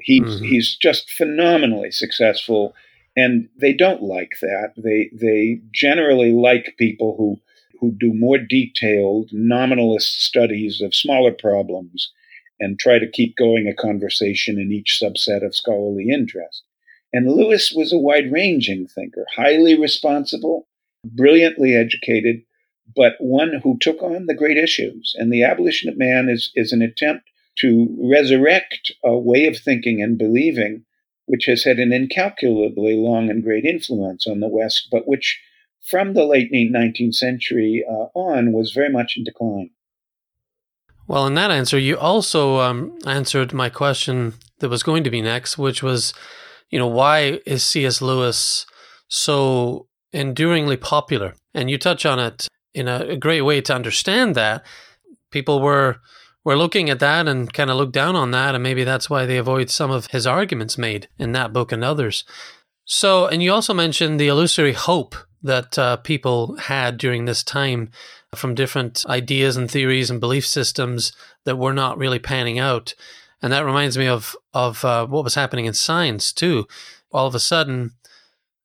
He, 0.00 0.20
mm-hmm. 0.20 0.44
He's 0.44 0.76
just 0.76 1.10
phenomenally 1.10 1.90
successful, 1.90 2.74
and 3.16 3.48
they 3.58 3.72
don't 3.72 4.02
like 4.02 4.32
that. 4.42 4.72
They 4.76 5.10
they 5.12 5.60
generally 5.72 6.32
like 6.32 6.74
people 6.78 7.14
who 7.16 7.40
who 7.80 7.92
do 7.92 8.12
more 8.14 8.38
detailed 8.38 9.30
nominalist 9.32 10.22
studies 10.22 10.80
of 10.80 10.94
smaller 10.94 11.32
problems 11.32 12.10
and 12.58 12.78
try 12.78 12.98
to 12.98 13.10
keep 13.10 13.36
going 13.36 13.66
a 13.68 13.74
conversation 13.74 14.58
in 14.58 14.72
each 14.72 14.98
subset 15.02 15.44
of 15.44 15.54
scholarly 15.54 16.08
interest. 16.10 16.62
And 17.12 17.30
Lewis 17.30 17.72
was 17.74 17.92
a 17.92 17.98
wide 17.98 18.32
ranging 18.32 18.86
thinker, 18.86 19.26
highly 19.36 19.78
responsible, 19.78 20.66
brilliantly 21.04 21.74
educated, 21.74 22.42
but 22.94 23.14
one 23.18 23.60
who 23.62 23.78
took 23.80 24.02
on 24.02 24.26
the 24.26 24.34
great 24.34 24.56
issues. 24.56 25.14
And 25.18 25.32
the 25.32 25.42
abolition 25.42 25.88
of 25.88 25.98
man 25.98 26.28
is, 26.28 26.50
is 26.54 26.72
an 26.72 26.82
attempt 26.82 27.28
to 27.58 27.88
resurrect 27.98 28.92
a 29.04 29.16
way 29.16 29.46
of 29.46 29.58
thinking 29.58 30.02
and 30.02 30.18
believing 30.18 30.84
which 31.26 31.46
has 31.46 31.64
had 31.64 31.78
an 31.78 31.92
incalculably 31.92 32.94
long 32.96 33.28
and 33.28 33.42
great 33.42 33.64
influence 33.64 34.26
on 34.26 34.40
the 34.40 34.48
West, 34.48 34.88
but 34.90 35.08
which 35.08 35.40
from 35.84 36.14
the 36.14 36.24
late 36.24 36.52
19th 36.52 37.14
century 37.14 37.84
uh, 37.88 38.06
on 38.14 38.52
was 38.52 38.72
very 38.72 38.90
much 38.90 39.14
in 39.16 39.24
decline. 39.24 39.70
Well, 41.08 41.26
in 41.26 41.34
that 41.34 41.50
answer, 41.50 41.78
you 41.78 41.96
also 41.96 42.58
um, 42.60 42.98
answered 43.06 43.52
my 43.52 43.68
question 43.68 44.34
that 44.58 44.68
was 44.68 44.82
going 44.82 45.04
to 45.04 45.10
be 45.10 45.22
next, 45.22 45.58
which 45.58 45.82
was, 45.82 46.12
you 46.70 46.78
know, 46.78 46.88
why 46.88 47.40
is 47.46 47.64
C.S. 47.64 48.02
Lewis 48.02 48.66
so 49.08 49.86
enduringly 50.12 50.76
popular? 50.76 51.34
And 51.54 51.70
you 51.70 51.78
touch 51.78 52.04
on 52.04 52.18
it 52.18 52.48
in 52.76 52.86
a, 52.86 52.98
a 53.08 53.16
great 53.16 53.40
way 53.40 53.60
to 53.62 53.74
understand 53.74 54.34
that. 54.34 54.64
People 55.30 55.60
were 55.60 55.96
were 56.44 56.56
looking 56.56 56.88
at 56.90 57.00
that 57.00 57.26
and 57.26 57.52
kind 57.52 57.70
of 57.70 57.76
look 57.76 57.90
down 57.90 58.14
on 58.14 58.30
that, 58.30 58.54
and 58.54 58.62
maybe 58.62 58.84
that's 58.84 59.10
why 59.10 59.26
they 59.26 59.38
avoid 59.38 59.68
some 59.68 59.90
of 59.90 60.06
his 60.08 60.28
arguments 60.28 60.78
made 60.78 61.08
in 61.18 61.32
that 61.32 61.52
book 61.52 61.72
and 61.72 61.82
others. 61.82 62.24
So, 62.84 63.26
and 63.26 63.42
you 63.42 63.52
also 63.52 63.74
mentioned 63.74 64.20
the 64.20 64.28
illusory 64.28 64.74
hope 64.74 65.16
that 65.42 65.76
uh, 65.76 65.96
people 65.96 66.56
had 66.56 66.98
during 66.98 67.24
this 67.24 67.42
time 67.42 67.90
from 68.36 68.54
different 68.54 69.04
ideas 69.08 69.56
and 69.56 69.68
theories 69.68 70.08
and 70.08 70.20
belief 70.20 70.46
systems 70.46 71.12
that 71.44 71.56
were 71.56 71.72
not 71.72 71.98
really 71.98 72.20
panning 72.20 72.60
out. 72.60 72.94
And 73.42 73.52
that 73.52 73.64
reminds 73.64 73.98
me 73.98 74.06
of 74.06 74.36
of 74.52 74.84
uh, 74.84 75.06
what 75.06 75.24
was 75.24 75.34
happening 75.34 75.64
in 75.64 75.74
science 75.74 76.32
too. 76.32 76.68
All 77.10 77.26
of 77.26 77.34
a 77.34 77.40
sudden, 77.40 77.92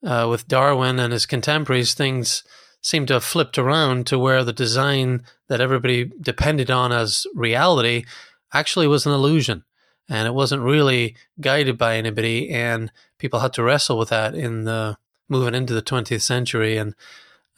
uh, 0.03 0.27
with 0.29 0.47
Darwin 0.47 0.99
and 0.99 1.13
his 1.13 1.25
contemporaries, 1.25 1.93
things 1.93 2.43
seemed 2.81 3.07
to 3.07 3.13
have 3.15 3.23
flipped 3.23 3.57
around 3.57 4.07
to 4.07 4.17
where 4.19 4.43
the 4.43 4.53
design 4.53 5.23
that 5.47 5.61
everybody 5.61 6.11
depended 6.19 6.71
on 6.71 6.91
as 6.91 7.25
reality 7.35 8.05
actually 8.53 8.87
was 8.87 9.05
an 9.05 9.13
illusion. 9.13 9.63
And 10.09 10.27
it 10.27 10.33
wasn't 10.33 10.63
really 10.63 11.15
guided 11.39 11.77
by 11.77 11.95
anybody 11.95 12.49
and 12.49 12.91
people 13.17 13.39
had 13.39 13.53
to 13.53 13.63
wrestle 13.63 13.97
with 13.97 14.09
that 14.09 14.35
in 14.35 14.65
the 14.65 14.97
moving 15.29 15.55
into 15.55 15.73
the 15.73 15.81
20th 15.81 16.21
century. 16.21 16.75
And 16.75 16.95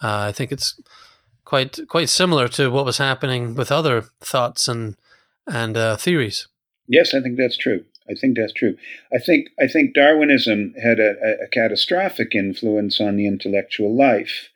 uh, 0.01 0.27
i 0.27 0.31
think 0.31 0.51
it's 0.51 0.79
quite 1.45 1.79
quite 1.87 2.09
similar 2.09 2.47
to 2.49 2.69
what 2.69 2.85
was 2.85 2.97
happening 2.97 3.55
with 3.55 3.71
other 3.71 4.05
thoughts 4.21 4.67
and 4.67 4.97
and 5.47 5.75
uh, 5.77 5.95
theories. 5.97 6.47
Yes 6.87 7.13
i 7.13 7.21
think 7.21 7.37
that's 7.37 7.57
true. 7.57 7.85
I 8.09 8.15
think 8.15 8.37
that's 8.37 8.53
true. 8.53 8.75
I 9.13 9.17
think 9.17 9.49
I 9.59 9.67
think 9.67 9.95
Darwinism 9.95 10.73
had 10.83 10.99
a, 10.99 11.15
a, 11.43 11.47
catastrophic 11.47 12.35
influence 12.35 12.99
on 12.99 13.15
the 13.15 13.25
intellectual 13.25 13.95
life 13.95 14.49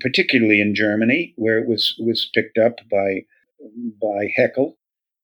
particularly 0.00 0.60
in 0.60 0.74
Germany, 0.74 1.34
where 1.36 1.58
it 1.58 1.68
was 1.68 1.94
was 1.98 2.30
picked 2.34 2.58
up 2.58 2.78
by 2.90 3.24
by 4.00 4.32
Haeckel, 4.36 4.76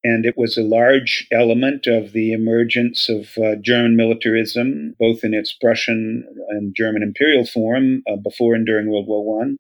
and 0.03 0.27
it 0.27 0.37
was 0.37 0.57
a 0.57 0.63
large 0.63 1.27
element 1.33 1.87
of 1.87 2.13
the 2.13 2.33
emergence 2.33 3.09
of 3.09 3.39
uh, 3.39 3.57
German 3.61 3.97
militarism, 3.97 4.95
both 4.99 5.25
in 5.25 5.33
its 5.35 5.53
Prussian 5.53 6.25
and 6.51 6.75
German 6.77 7.03
imperial 7.03 7.47
form 7.47 8.03
uh, 8.07 8.17
before 8.17 8.55
and 8.55 8.67
during 8.67 8.91
World 8.91 9.07
War 9.07 9.25
One, 9.25 9.57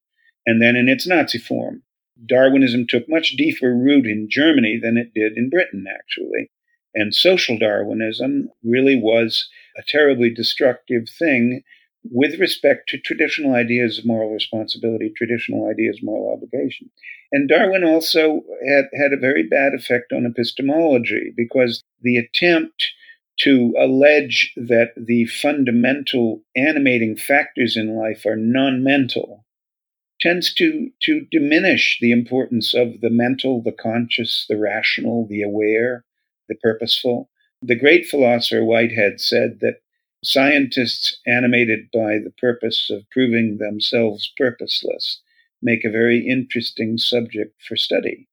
and 0.46 0.60
then 0.60 0.76
in 0.76 0.88
its 0.88 1.06
Nazi 1.06 1.38
form. 1.38 1.82
Darwinism 2.26 2.86
took 2.88 3.08
much 3.08 3.36
deeper 3.36 3.74
root 3.74 4.06
in 4.06 4.28
Germany 4.30 4.78
than 4.80 4.96
it 4.96 5.12
did 5.14 5.36
in 5.36 5.50
Britain, 5.50 5.84
actually. 5.92 6.50
And 6.94 7.12
social 7.12 7.58
Darwinism 7.58 8.50
really 8.62 8.96
was 8.96 9.48
a 9.76 9.82
terribly 9.86 10.32
destructive 10.32 11.08
thing 11.08 11.62
with 12.10 12.38
respect 12.38 12.88
to 12.90 12.98
traditional 12.98 13.54
ideas 13.54 13.98
of 13.98 14.04
moral 14.04 14.30
responsibility, 14.30 15.12
traditional 15.16 15.68
ideas 15.68 15.98
of 15.98 16.04
moral 16.04 16.32
obligation. 16.32 16.90
And 17.32 17.48
Darwin 17.48 17.82
also 17.82 18.42
had, 18.68 18.84
had 18.94 19.12
a 19.12 19.20
very 19.20 19.42
bad 19.42 19.72
effect 19.74 20.12
on 20.12 20.26
epistemology 20.26 21.32
because 21.36 21.82
the 22.02 22.16
attempt 22.16 22.84
to 23.40 23.74
allege 23.78 24.52
that 24.56 24.90
the 24.96 25.24
fundamental 25.26 26.42
animating 26.56 27.16
factors 27.16 27.76
in 27.76 27.96
life 27.96 28.24
are 28.26 28.36
non 28.36 28.84
mental 28.84 29.44
tends 30.20 30.54
to, 30.54 30.90
to 31.02 31.26
diminish 31.30 31.98
the 32.00 32.12
importance 32.12 32.74
of 32.74 33.00
the 33.00 33.10
mental, 33.10 33.62
the 33.62 33.72
conscious, 33.72 34.46
the 34.48 34.56
rational, 34.56 35.26
the 35.28 35.42
aware, 35.42 36.04
the 36.48 36.54
purposeful. 36.62 37.28
The 37.60 37.78
great 37.78 38.06
philosopher 38.06 38.62
Whitehead 38.62 39.20
said 39.20 39.58
that 39.60 39.80
Scientists 40.26 41.20
animated 41.26 41.90
by 41.92 42.18
the 42.18 42.32
purpose 42.38 42.88
of 42.90 43.08
proving 43.10 43.58
themselves 43.58 44.32
purposeless 44.36 45.20
make 45.60 45.84
a 45.84 45.90
very 45.90 46.26
interesting 46.26 46.96
subject 46.98 47.62
for 47.62 47.76
study. 47.76 48.26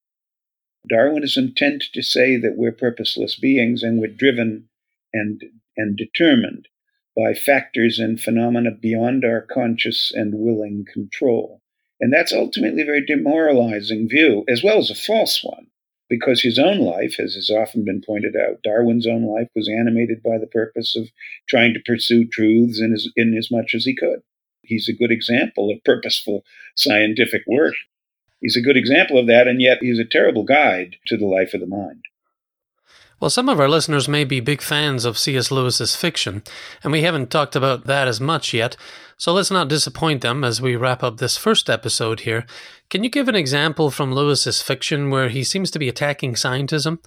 Darwinism 0.88 1.54
tends 1.54 1.90
to 1.90 2.02
say 2.02 2.38
that 2.38 2.56
we're 2.56 2.72
purposeless 2.72 3.36
beings 3.38 3.84
and 3.84 4.00
we're 4.00 4.08
driven 4.08 4.70
and, 5.14 5.44
and 5.78 5.98
determined 5.98 6.68
by 7.16 7.34
factors 7.34 8.00
and 8.00 8.22
phenomena 8.22 8.72
beyond 8.72 9.26
our 9.26 9.42
conscious 9.42 10.12
and 10.14 10.34
willing 10.34 10.86
control. 10.92 11.62
And 12.00 12.12
that's 12.12 12.34
ultimately 12.34 12.82
a 12.82 12.86
very 12.86 13.06
demoralizing 13.06 14.08
view, 14.10 14.44
as 14.48 14.64
well 14.64 14.80
as 14.80 14.90
a 14.90 14.96
false 14.96 15.44
one 15.44 15.68
because 16.12 16.42
his 16.42 16.60
own 16.60 16.80
life, 16.80 17.22
as 17.22 17.36
has 17.36 17.50
often 17.50 17.86
been 17.86 18.02
pointed 18.06 18.36
out, 18.36 18.62
Darwin's 18.62 19.08
own 19.08 19.24
life 19.24 19.48
was 19.56 19.70
animated 19.70 20.22
by 20.22 20.38
the 20.38 20.46
purpose 20.46 20.94
of 20.94 21.08
trying 21.48 21.74
to 21.74 21.80
pursue 21.80 22.28
truths 22.28 22.82
in 22.82 22.92
as, 22.92 23.08
in 23.16 23.34
as 23.38 23.48
much 23.50 23.74
as 23.74 23.86
he 23.86 23.96
could. 23.96 24.20
He's 24.62 24.90
a 24.90 24.94
good 24.94 25.10
example 25.10 25.72
of 25.72 25.82
purposeful 25.86 26.44
scientific 26.76 27.44
work. 27.48 27.76
He's 28.42 28.58
a 28.58 28.62
good 28.62 28.76
example 28.76 29.18
of 29.18 29.28
that, 29.28 29.48
and 29.48 29.62
yet 29.62 29.78
he's 29.80 30.00
a 30.00 30.06
terrible 30.06 30.44
guide 30.44 30.98
to 31.08 31.16
the 31.16 31.26
life 31.26 31.54
of 31.54 31.62
the 31.62 31.66
mind. 31.66 32.04
Well, 33.22 33.30
some 33.30 33.50
of 33.50 33.60
our 33.60 33.70
listeners 33.70 34.08
may 34.08 34.24
be 34.24 34.40
big 34.40 34.64
fans 34.64 35.06
of 35.06 35.16
C.S. 35.16 35.52
Lewis's 35.52 35.96
fiction, 35.96 36.42
and 36.84 36.92
we 36.92 37.04
haven't 37.04 37.30
talked 37.30 37.56
about 37.56 37.86
that 37.86 38.08
as 38.08 38.20
much 38.20 38.52
yet, 38.52 38.76
so 39.16 39.32
let's 39.32 39.52
not 39.52 39.68
disappoint 39.68 40.22
them 40.22 40.44
as 40.44 40.60
we 40.60 40.76
wrap 40.76 41.04
up 41.04 41.18
this 41.18 41.38
first 41.38 41.70
episode 41.70 42.22
here. 42.22 42.48
Can 42.90 43.04
you 43.04 43.12
give 43.12 43.28
an 43.28 43.36
example 43.36 43.92
from 43.92 44.12
Lewis's 44.12 44.64
fiction 44.64 45.12
where 45.12 45.30
he 45.30 45.44
seems 45.44 45.70
to 45.70 45.78
be 45.78 45.88
attacking 45.88 46.34
scientism? 46.34 46.98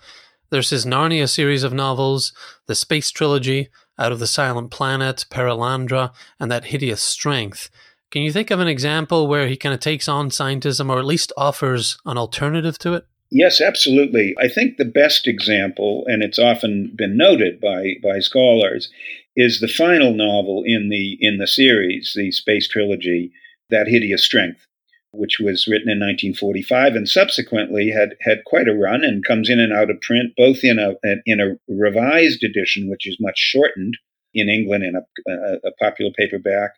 There's 0.51 0.71
his 0.71 0.87
Narnia 0.87 1.29
series 1.29 1.65
of 1.65 1.75
novels, 1.75 2.33
the 2.69 2.77
Space 2.77 3.11
Trilogy, 3.11 3.71
Out 3.99 4.13
of 4.13 4.21
the 4.21 4.29
Silent 4.29 4.71
Planet, 4.71 5.27
Perelandra, 5.31 6.13
and 6.39 6.49
That 6.49 6.67
Hideous 6.67 7.03
Strength. 7.03 7.71
Can 8.13 8.23
you 8.23 8.31
think 8.31 8.53
of 8.53 8.61
an 8.61 8.69
example 8.69 9.27
where 9.27 9.49
he 9.49 9.57
kind 9.57 9.75
of 9.75 9.81
takes 9.81 10.07
on 10.07 10.31
scientism 10.31 10.89
or 10.91 11.01
at 11.01 11.07
least 11.07 11.33
offers 11.37 11.99
an 12.07 12.17
alternative 12.17 12.79
to 12.79 12.95
it? 12.95 13.05
Yes, 13.31 13.61
absolutely. 13.61 14.35
I 14.39 14.49
think 14.49 14.77
the 14.77 14.85
best 14.85 15.27
example, 15.27 16.05
and 16.07 16.23
it's 16.23 16.39
often 16.39 16.93
been 16.95 17.17
noted 17.17 17.61
by, 17.61 17.95
by 18.03 18.21
scholars, 18.21 18.91
is 19.37 19.61
the 19.61 19.69
final 19.69 20.15
novel 20.15 20.63
in 20.65 20.89
the 20.89 21.19
in 21.21 21.39
the 21.39 21.47
series, 21.47 22.13
the 22.15 22.31
Space 22.31 22.69
Trilogy, 22.69 23.33
That 23.71 23.89
Hideous 23.89 24.25
Strength, 24.25 24.67
which 25.13 25.41
was 25.41 25.67
written 25.67 25.89
in 25.91 25.99
1945 25.99 26.95
and 26.95 27.09
subsequently 27.09 27.91
had, 27.91 28.15
had 28.21 28.45
quite 28.45 28.69
a 28.69 28.75
run 28.75 29.03
and 29.03 29.25
comes 29.25 29.51
in 29.51 29.59
and 29.59 29.73
out 29.73 29.91
of 29.91 30.01
print, 30.01 30.35
both 30.37 30.63
in 30.63 30.79
a, 30.79 30.95
in 31.27 31.41
a 31.41 31.57
revised 31.67 32.45
edition, 32.45 32.89
which 32.89 33.07
is 33.09 33.17
much 33.21 33.39
shortened 33.39 33.97
in 34.33 34.49
England 34.49 34.85
in 34.85 34.95
a, 34.95 35.31
a, 35.31 35.55
a 35.69 35.73
popular 35.81 36.13
paperback, 36.17 36.75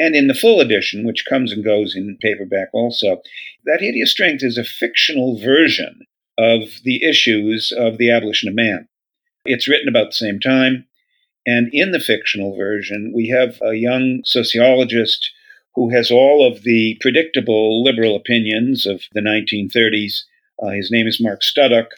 and 0.00 0.16
in 0.16 0.28
the 0.28 0.34
full 0.34 0.60
edition, 0.60 1.04
which 1.04 1.26
comes 1.26 1.52
and 1.52 1.62
goes 1.62 1.94
in 1.94 2.16
paperback 2.22 2.70
also. 2.72 3.20
That 3.66 3.82
Hideous 3.82 4.10
Strength 4.10 4.42
is 4.42 4.56
a 4.56 4.64
fictional 4.64 5.38
version 5.38 6.00
of 6.38 6.80
the 6.84 7.04
issues 7.04 7.70
of 7.76 7.98
the 7.98 8.10
abolition 8.10 8.48
of 8.48 8.54
man. 8.54 8.88
It's 9.44 9.68
written 9.68 9.88
about 9.88 10.08
the 10.08 10.16
same 10.16 10.40
time. 10.40 10.86
And 11.46 11.68
in 11.72 11.92
the 11.92 12.00
fictional 12.00 12.56
version, 12.56 13.12
we 13.14 13.28
have 13.28 13.58
a 13.62 13.74
young 13.74 14.22
sociologist 14.24 15.30
who 15.74 15.90
has 15.90 16.10
all 16.10 16.46
of 16.46 16.62
the 16.62 16.96
predictable 17.00 17.82
liberal 17.84 18.16
opinions 18.16 18.86
of 18.86 19.02
the 19.12 19.20
1930s. 19.20 20.22
Uh, 20.62 20.70
his 20.70 20.90
name 20.90 21.06
is 21.06 21.20
Mark 21.20 21.42
Studdock, 21.42 21.92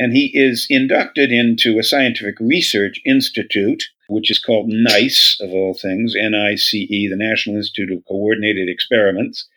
and 0.00 0.12
he 0.12 0.30
is 0.34 0.66
inducted 0.68 1.30
into 1.30 1.78
a 1.78 1.84
scientific 1.84 2.38
research 2.40 3.00
institute, 3.06 3.84
which 4.08 4.30
is 4.30 4.38
called 4.38 4.68
NICE, 4.68 5.38
of 5.40 5.50
all 5.50 5.74
things, 5.74 6.14
N 6.14 6.34
I 6.34 6.54
C 6.54 6.86
E, 6.90 7.08
the 7.08 7.16
National 7.16 7.56
Institute 7.56 7.92
of 7.92 8.04
Coordinated 8.06 8.68
Experiments. 8.68 9.48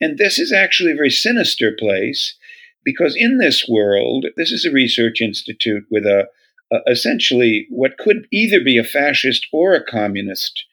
And 0.00 0.16
this 0.16 0.38
is 0.38 0.52
actually 0.52 0.92
a 0.92 0.96
very 0.96 1.10
sinister 1.10 1.72
place 1.78 2.36
because 2.84 3.14
in 3.16 3.38
this 3.38 3.68
world, 3.68 4.26
this 4.36 4.50
is 4.50 4.64
a 4.64 4.70
research 4.70 5.20
institute 5.20 5.84
with 5.90 6.06
a, 6.06 6.28
a 6.72 6.78
essentially 6.90 7.66
what 7.70 7.98
could 7.98 8.26
either 8.32 8.60
be 8.60 8.78
a 8.78 8.84
fascist 8.84 9.46
or 9.52 9.74
a 9.74 9.84
communist 9.84 10.64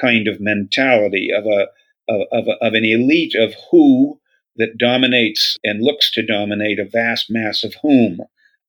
kind 0.00 0.28
of 0.28 0.40
mentality 0.40 1.30
of 1.34 1.46
a 1.46 1.68
of, 2.06 2.20
of, 2.32 2.48
of 2.60 2.74
an 2.74 2.84
elite 2.84 3.34
of 3.34 3.54
who 3.70 4.20
that 4.56 4.76
dominates 4.78 5.56
and 5.64 5.82
looks 5.82 6.10
to 6.12 6.24
dominate 6.24 6.78
a 6.78 6.84
vast 6.84 7.30
mass 7.30 7.64
of 7.64 7.74
whom, 7.82 8.20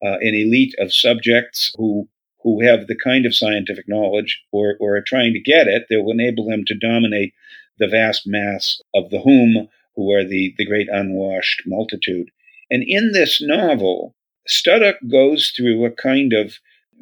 uh, 0.04 0.18
an 0.22 0.34
elite 0.34 0.74
of 0.80 0.94
subjects 0.94 1.72
who 1.78 2.08
who 2.46 2.62
have 2.64 2.86
the 2.86 2.96
kind 2.96 3.26
of 3.26 3.36
scientific 3.36 3.86
knowledge 3.88 4.40
or, 4.52 4.76
or 4.80 4.96
are 4.96 5.02
trying 5.02 5.34
to 5.34 5.40
get 5.40 5.68
it 5.68 5.88
that 5.90 6.02
will 6.04 6.12
enable 6.12 6.46
them 6.46 6.64
to 6.64 6.78
dominate 6.78 7.34
the 7.80 7.88
vast 7.88 8.22
mass 8.28 8.80
of 8.94 9.10
the 9.10 9.20
whom, 9.22 9.68
who 9.96 10.14
are 10.14 10.24
the, 10.24 10.54
the 10.60 10.66
great 10.66 10.88
unwashed 10.92 11.64
multitude. 11.66 12.30
And 12.70 12.84
in 12.86 13.14
this 13.14 13.42
novel, 13.42 14.16
Studdock 14.48 14.98
goes 15.12 15.52
through 15.58 15.86
a 15.86 15.92
kind 15.92 16.34
of 16.34 16.60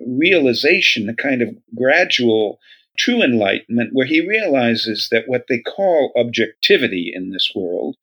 realization, 0.08 1.10
a 1.10 1.14
kind 1.14 1.42
of 1.42 1.50
gradual 1.76 2.60
true 2.98 3.22
enlightenment 3.22 3.90
where 3.92 4.08
he 4.08 4.26
realizes 4.26 5.10
that 5.12 5.28
what 5.28 5.48
they 5.50 5.60
call 5.60 6.14
objectivity 6.16 7.12
in 7.14 7.32
this 7.32 7.52
world 7.54 7.98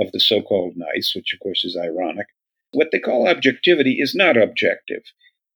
of 0.00 0.12
the 0.12 0.20
so 0.20 0.40
called 0.40 0.74
nice, 0.76 1.12
which 1.14 1.34
of 1.34 1.40
course 1.40 1.62
is 1.62 1.76
ironic, 1.76 2.28
what 2.72 2.88
they 2.90 2.98
call 2.98 3.28
objectivity 3.28 3.98
is 4.00 4.14
not 4.14 4.38
objective. 4.38 5.02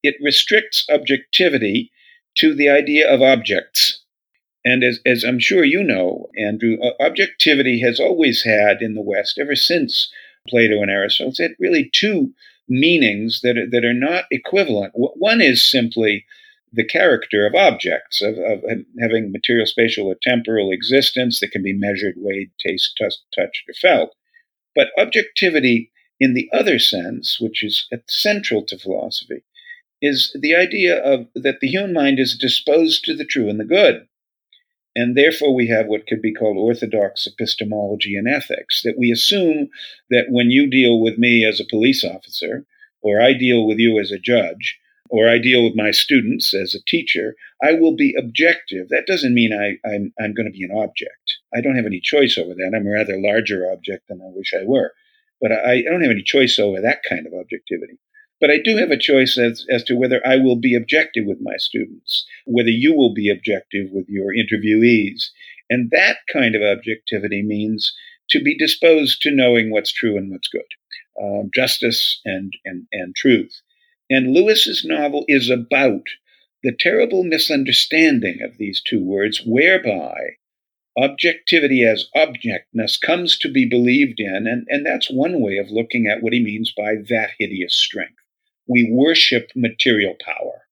It 0.02 0.16
restricts 0.22 0.86
objectivity 0.90 1.90
to 2.38 2.54
the 2.54 2.68
idea 2.68 3.08
of 3.08 3.22
objects. 3.22 4.02
And 4.64 4.84
as, 4.84 5.00
as 5.06 5.24
I'm 5.24 5.38
sure 5.38 5.64
you 5.64 5.82
know, 5.82 6.28
Andrew, 6.38 6.76
objectivity 7.00 7.80
has 7.80 7.98
always 7.98 8.44
had 8.44 8.82
in 8.82 8.94
the 8.94 9.02
West, 9.02 9.38
ever 9.38 9.56
since 9.56 10.12
Plato 10.48 10.82
and 10.82 10.90
Aristotle, 10.90 11.32
had 11.38 11.52
really 11.58 11.90
two 11.92 12.32
meanings 12.68 13.40
that 13.42 13.58
are, 13.58 13.68
that 13.70 13.84
are 13.84 13.94
not 13.94 14.24
equivalent. 14.30 14.92
One 14.94 15.40
is 15.40 15.68
simply 15.68 16.24
the 16.72 16.84
character 16.84 17.46
of 17.46 17.54
objects, 17.54 18.22
of, 18.22 18.38
of, 18.38 18.62
having 19.00 19.32
material, 19.32 19.66
spatial, 19.66 20.06
or 20.06 20.16
temporal 20.22 20.70
existence 20.70 21.40
that 21.40 21.50
can 21.50 21.62
be 21.62 21.72
measured, 21.72 22.14
weighed, 22.16 22.50
tasted, 22.64 23.12
touched, 23.34 23.68
or 23.68 23.74
felt. 23.74 24.14
But 24.74 24.90
objectivity 24.96 25.90
in 26.20 26.34
the 26.34 26.48
other 26.52 26.78
sense, 26.78 27.40
which 27.40 27.64
is 27.64 27.88
central 28.06 28.62
to 28.66 28.78
philosophy, 28.78 29.42
is 30.00 30.36
the 30.40 30.54
idea 30.54 30.98
of 30.98 31.26
that 31.34 31.60
the 31.60 31.68
human 31.68 31.92
mind 31.92 32.18
is 32.18 32.36
disposed 32.36 33.04
to 33.04 33.14
the 33.14 33.24
true 33.24 33.48
and 33.48 33.60
the 33.60 33.64
good. 33.64 34.06
And 34.96 35.16
therefore, 35.16 35.54
we 35.54 35.68
have 35.68 35.86
what 35.86 36.06
could 36.06 36.20
be 36.20 36.34
called 36.34 36.56
orthodox 36.56 37.26
epistemology 37.26 38.16
and 38.16 38.26
ethics, 38.28 38.82
that 38.82 38.98
we 38.98 39.12
assume 39.12 39.68
that 40.10 40.26
when 40.30 40.50
you 40.50 40.68
deal 40.68 41.00
with 41.00 41.16
me 41.16 41.44
as 41.44 41.60
a 41.60 41.68
police 41.70 42.04
officer, 42.04 42.66
or 43.00 43.20
I 43.20 43.32
deal 43.32 43.66
with 43.66 43.78
you 43.78 44.00
as 44.00 44.10
a 44.10 44.18
judge, 44.18 44.78
or 45.08 45.28
I 45.28 45.38
deal 45.38 45.64
with 45.64 45.76
my 45.76 45.90
students 45.90 46.52
as 46.54 46.74
a 46.74 46.84
teacher, 46.86 47.34
I 47.62 47.72
will 47.72 47.94
be 47.94 48.14
objective. 48.18 48.88
That 48.88 49.06
doesn't 49.06 49.34
mean 49.34 49.52
I, 49.52 49.78
I'm, 49.88 50.12
I'm 50.20 50.34
going 50.34 50.46
to 50.46 50.56
be 50.56 50.64
an 50.64 50.76
object. 50.76 51.38
I 51.54 51.60
don't 51.60 51.76
have 51.76 51.86
any 51.86 52.00
choice 52.00 52.36
over 52.38 52.54
that. 52.54 52.72
I'm 52.74 52.86
a 52.86 52.90
rather 52.90 53.18
larger 53.18 53.70
object 53.70 54.08
than 54.08 54.20
I 54.20 54.30
wish 54.34 54.52
I 54.54 54.64
were. 54.64 54.92
But 55.40 55.52
I, 55.52 55.78
I 55.78 55.82
don't 55.82 56.02
have 56.02 56.10
any 56.10 56.22
choice 56.22 56.58
over 56.58 56.80
that 56.80 57.02
kind 57.08 57.26
of 57.26 57.32
objectivity. 57.32 57.98
But 58.40 58.50
I 58.50 58.58
do 58.58 58.76
have 58.76 58.90
a 58.90 58.98
choice 58.98 59.36
as, 59.36 59.66
as 59.70 59.84
to 59.84 59.94
whether 59.94 60.26
I 60.26 60.36
will 60.36 60.56
be 60.56 60.74
objective 60.74 61.24
with 61.26 61.38
my 61.42 61.56
students, 61.58 62.26
whether 62.46 62.70
you 62.70 62.94
will 62.94 63.12
be 63.12 63.30
objective 63.30 63.88
with 63.90 64.08
your 64.08 64.32
interviewees. 64.34 65.26
And 65.68 65.90
that 65.90 66.18
kind 66.32 66.54
of 66.54 66.62
objectivity 66.62 67.42
means 67.42 67.94
to 68.30 68.42
be 68.42 68.56
disposed 68.56 69.20
to 69.22 69.30
knowing 69.30 69.70
what's 69.70 69.92
true 69.92 70.16
and 70.16 70.30
what's 70.30 70.48
good, 70.48 70.62
um, 71.22 71.50
justice 71.54 72.20
and, 72.24 72.52
and, 72.64 72.86
and 72.92 73.14
truth. 73.14 73.60
And 74.08 74.32
Lewis's 74.32 74.84
novel 74.84 75.24
is 75.28 75.50
about 75.50 76.04
the 76.62 76.72
terrible 76.78 77.24
misunderstanding 77.24 78.40
of 78.42 78.58
these 78.58 78.82
two 78.84 79.02
words, 79.02 79.42
whereby 79.46 80.14
objectivity 80.96 81.84
as 81.84 82.08
objectness 82.14 82.96
comes 82.96 83.38
to 83.38 83.50
be 83.50 83.68
believed 83.68 84.18
in, 84.18 84.46
and, 84.46 84.66
and 84.68 84.84
that's 84.84 85.10
one 85.10 85.40
way 85.40 85.56
of 85.56 85.70
looking 85.70 86.06
at 86.06 86.22
what 86.22 86.32
he 86.32 86.42
means 86.42 86.72
by 86.76 86.94
that 87.08 87.30
hideous 87.38 87.74
strength. 87.74 88.19
We 88.70 88.88
worship 88.88 89.50
material 89.56 90.14
power. 90.24 90.68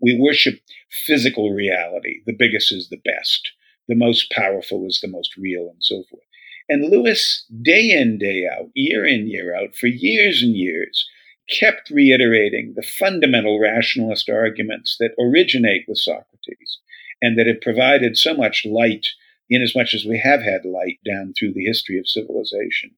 We 0.00 0.18
worship 0.18 0.60
physical 0.90 1.50
reality. 1.50 2.22
The 2.24 2.32
biggest 2.32 2.72
is 2.72 2.88
the 2.88 3.02
best. 3.04 3.52
The 3.88 3.94
most 3.94 4.30
powerful 4.30 4.86
is 4.86 5.00
the 5.02 5.08
most 5.08 5.36
real, 5.36 5.68
and 5.68 5.82
so 5.82 6.02
forth. 6.08 6.22
And 6.70 6.90
Lewis, 6.90 7.44
day 7.60 7.90
in, 7.90 8.16
day 8.16 8.48
out, 8.50 8.70
year 8.72 9.04
in, 9.04 9.28
year 9.28 9.54
out, 9.54 9.76
for 9.76 9.88
years 9.88 10.42
and 10.42 10.56
years, 10.56 11.06
kept 11.50 11.90
reiterating 11.90 12.72
the 12.74 12.82
fundamental 12.82 13.60
rationalist 13.60 14.30
arguments 14.30 14.96
that 14.98 15.14
originate 15.20 15.84
with 15.86 15.98
Socrates 15.98 16.78
and 17.20 17.38
that 17.38 17.46
have 17.46 17.60
provided 17.60 18.16
so 18.16 18.32
much 18.32 18.64
light, 18.64 19.08
inasmuch 19.50 19.92
as 19.92 20.06
we 20.06 20.18
have 20.18 20.40
had 20.40 20.64
light 20.64 21.00
down 21.04 21.34
through 21.38 21.52
the 21.52 21.66
history 21.66 21.98
of 21.98 22.08
civilization. 22.08 22.92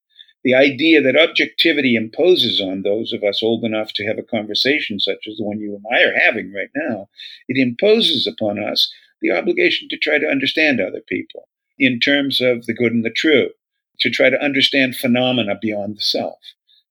The 0.45 0.53
idea 0.53 1.01
that 1.01 1.17
objectivity 1.17 1.95
imposes 1.95 2.61
on 2.61 2.83
those 2.83 3.11
of 3.11 3.23
us 3.23 3.41
old 3.41 3.65
enough 3.65 3.93
to 3.93 4.05
have 4.05 4.19
a 4.19 4.23
conversation 4.23 4.99
such 4.99 5.27
as 5.27 5.37
the 5.37 5.43
one 5.43 5.59
you 5.59 5.75
and 5.75 5.83
I 5.91 6.03
are 6.03 6.13
having 6.13 6.53
right 6.53 6.69
now, 6.75 7.09
it 7.47 7.57
imposes 7.57 8.27
upon 8.27 8.63
us 8.63 8.93
the 9.21 9.31
obligation 9.31 9.89
to 9.89 9.97
try 9.97 10.19
to 10.19 10.27
understand 10.27 10.79
other 10.79 11.01
people 11.01 11.49
in 11.79 11.99
terms 11.99 12.41
of 12.41 12.67
the 12.67 12.75
good 12.75 12.91
and 12.93 13.03
the 13.03 13.09
true, 13.09 13.49
to 14.01 14.11
try 14.11 14.29
to 14.29 14.39
understand 14.39 14.95
phenomena 14.95 15.55
beyond 15.59 15.97
the 15.97 16.01
self. 16.01 16.37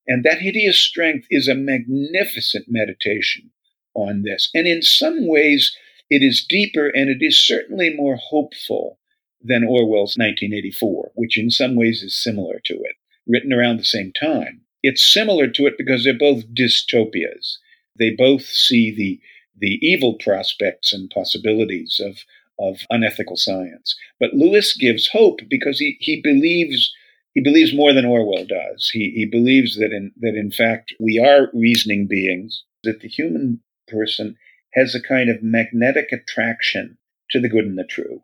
And 0.05 0.25
that 0.25 0.41
hideous 0.41 0.81
strength 0.81 1.29
is 1.31 1.47
a 1.47 1.55
magnificent 1.55 2.67
meditation 2.69 3.53
on 3.95 4.23
this. 4.23 4.51
And 4.53 4.67
in 4.67 4.83
some 4.83 5.29
ways, 5.29 5.77
it 6.11 6.25
is 6.25 6.45
deeper 6.45 6.89
and 6.89 7.09
it 7.09 7.25
is 7.25 7.39
certainly 7.39 7.95
more 7.95 8.17
hopeful 8.17 8.99
than 9.41 9.63
Orwell's 9.63 10.17
1984, 10.19 11.13
which 11.15 11.39
in 11.39 11.51
some 11.51 11.77
ways 11.77 12.03
is 12.03 12.21
similar 12.21 12.61
to 12.65 12.75
it, 12.75 12.97
written 13.27 13.53
around 13.53 13.79
the 13.79 13.85
same 13.85 14.13
time. 14.19 14.63
It's 14.83 15.13
similar 15.13 15.49
to 15.49 15.67
it 15.67 15.75
because 15.79 16.05
they're 16.05 16.19
both 16.19 16.45
dystopias. 16.55 17.57
They 17.99 18.11
both 18.11 18.43
see 18.43 18.95
the, 18.95 19.21
the 19.59 19.79
evil 19.81 20.15
prospects 20.15 20.93
and 20.93 21.11
possibilities 21.11 22.01
of, 22.05 22.19
of 22.59 22.81
unethical 22.91 23.37
science. 23.37 23.97
But 24.21 24.35
Lewis 24.35 24.77
gives 24.77 25.09
hope 25.09 25.41
because 25.49 25.79
he, 25.79 25.97
he 26.01 26.21
believes 26.23 26.93
he 27.35 27.41
believes 27.43 27.75
more 27.75 27.93
than 27.93 28.05
Orwell 28.05 28.47
does. 28.47 28.91
He, 28.93 29.11
he 29.11 29.27
believes 29.27 29.77
that 29.79 29.93
in, 29.93 30.13
that 30.21 30.37
in 30.37 30.53
fact 30.53 30.95
we 31.01 31.19
are 31.19 31.51
reasoning 31.53 32.07
beings, 32.07 32.63
that 32.85 33.01
the 33.01 33.09
human 33.09 33.61
person 33.89 34.37
has 34.75 34.95
a 34.95 35.03
kind 35.03 35.29
of 35.29 35.43
magnetic 35.43 36.13
attraction 36.13 36.97
to 37.31 37.41
the 37.41 37.49
good 37.49 37.65
and 37.65 37.77
the 37.77 37.85
true, 37.85 38.23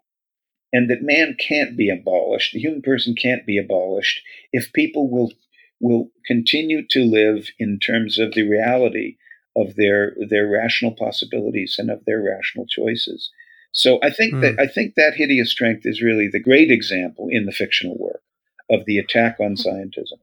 and 0.72 0.88
that 0.90 1.02
man 1.02 1.36
can't 1.38 1.76
be 1.76 1.90
abolished, 1.90 2.52
the 2.52 2.60
human 2.60 2.82
person 2.82 3.14
can't 3.14 3.46
be 3.46 3.58
abolished 3.58 4.20
if 4.52 4.72
people 4.72 5.10
will 5.10 5.32
will 5.80 6.10
continue 6.26 6.86
to 6.90 7.04
live 7.04 7.48
in 7.58 7.78
terms 7.78 8.18
of 8.18 8.34
the 8.34 8.48
reality 8.48 9.16
of 9.56 9.76
their 9.76 10.14
their 10.28 10.46
rational 10.46 10.92
possibilities 10.92 11.76
and 11.78 11.90
of 11.90 12.04
their 12.04 12.22
rational 12.22 12.66
choices. 12.66 13.30
So 13.72 13.98
I 14.02 14.10
think 14.10 14.34
mm. 14.34 14.40
that 14.42 14.60
I 14.60 14.66
think 14.66 14.94
that 14.94 15.14
hideous 15.14 15.50
strength 15.50 15.82
is 15.84 16.02
really 16.02 16.28
the 16.28 16.40
great 16.40 16.70
example 16.70 17.28
in 17.30 17.46
the 17.46 17.52
fictional 17.52 17.96
work 17.98 18.22
of 18.70 18.84
the 18.84 18.98
attack 18.98 19.36
on 19.40 19.56
scientism. 19.56 20.18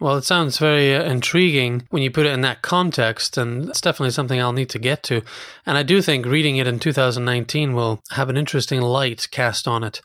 Well, 0.00 0.16
it 0.16 0.24
sounds 0.24 0.58
very 0.58 0.94
uh, 0.94 1.04
intriguing 1.04 1.86
when 1.90 2.02
you 2.02 2.10
put 2.10 2.26
it 2.26 2.32
in 2.32 2.40
that 2.40 2.62
context, 2.62 3.36
and 3.36 3.68
it's 3.68 3.80
definitely 3.80 4.10
something 4.10 4.40
I'll 4.40 4.52
need 4.52 4.70
to 4.70 4.78
get 4.78 5.04
to. 5.04 5.22
And 5.64 5.78
I 5.78 5.84
do 5.84 6.02
think 6.02 6.26
reading 6.26 6.56
it 6.56 6.66
in 6.66 6.80
2019 6.80 7.74
will 7.74 8.02
have 8.10 8.28
an 8.28 8.36
interesting 8.36 8.80
light 8.80 9.28
cast 9.30 9.68
on 9.68 9.84
it. 9.84 10.00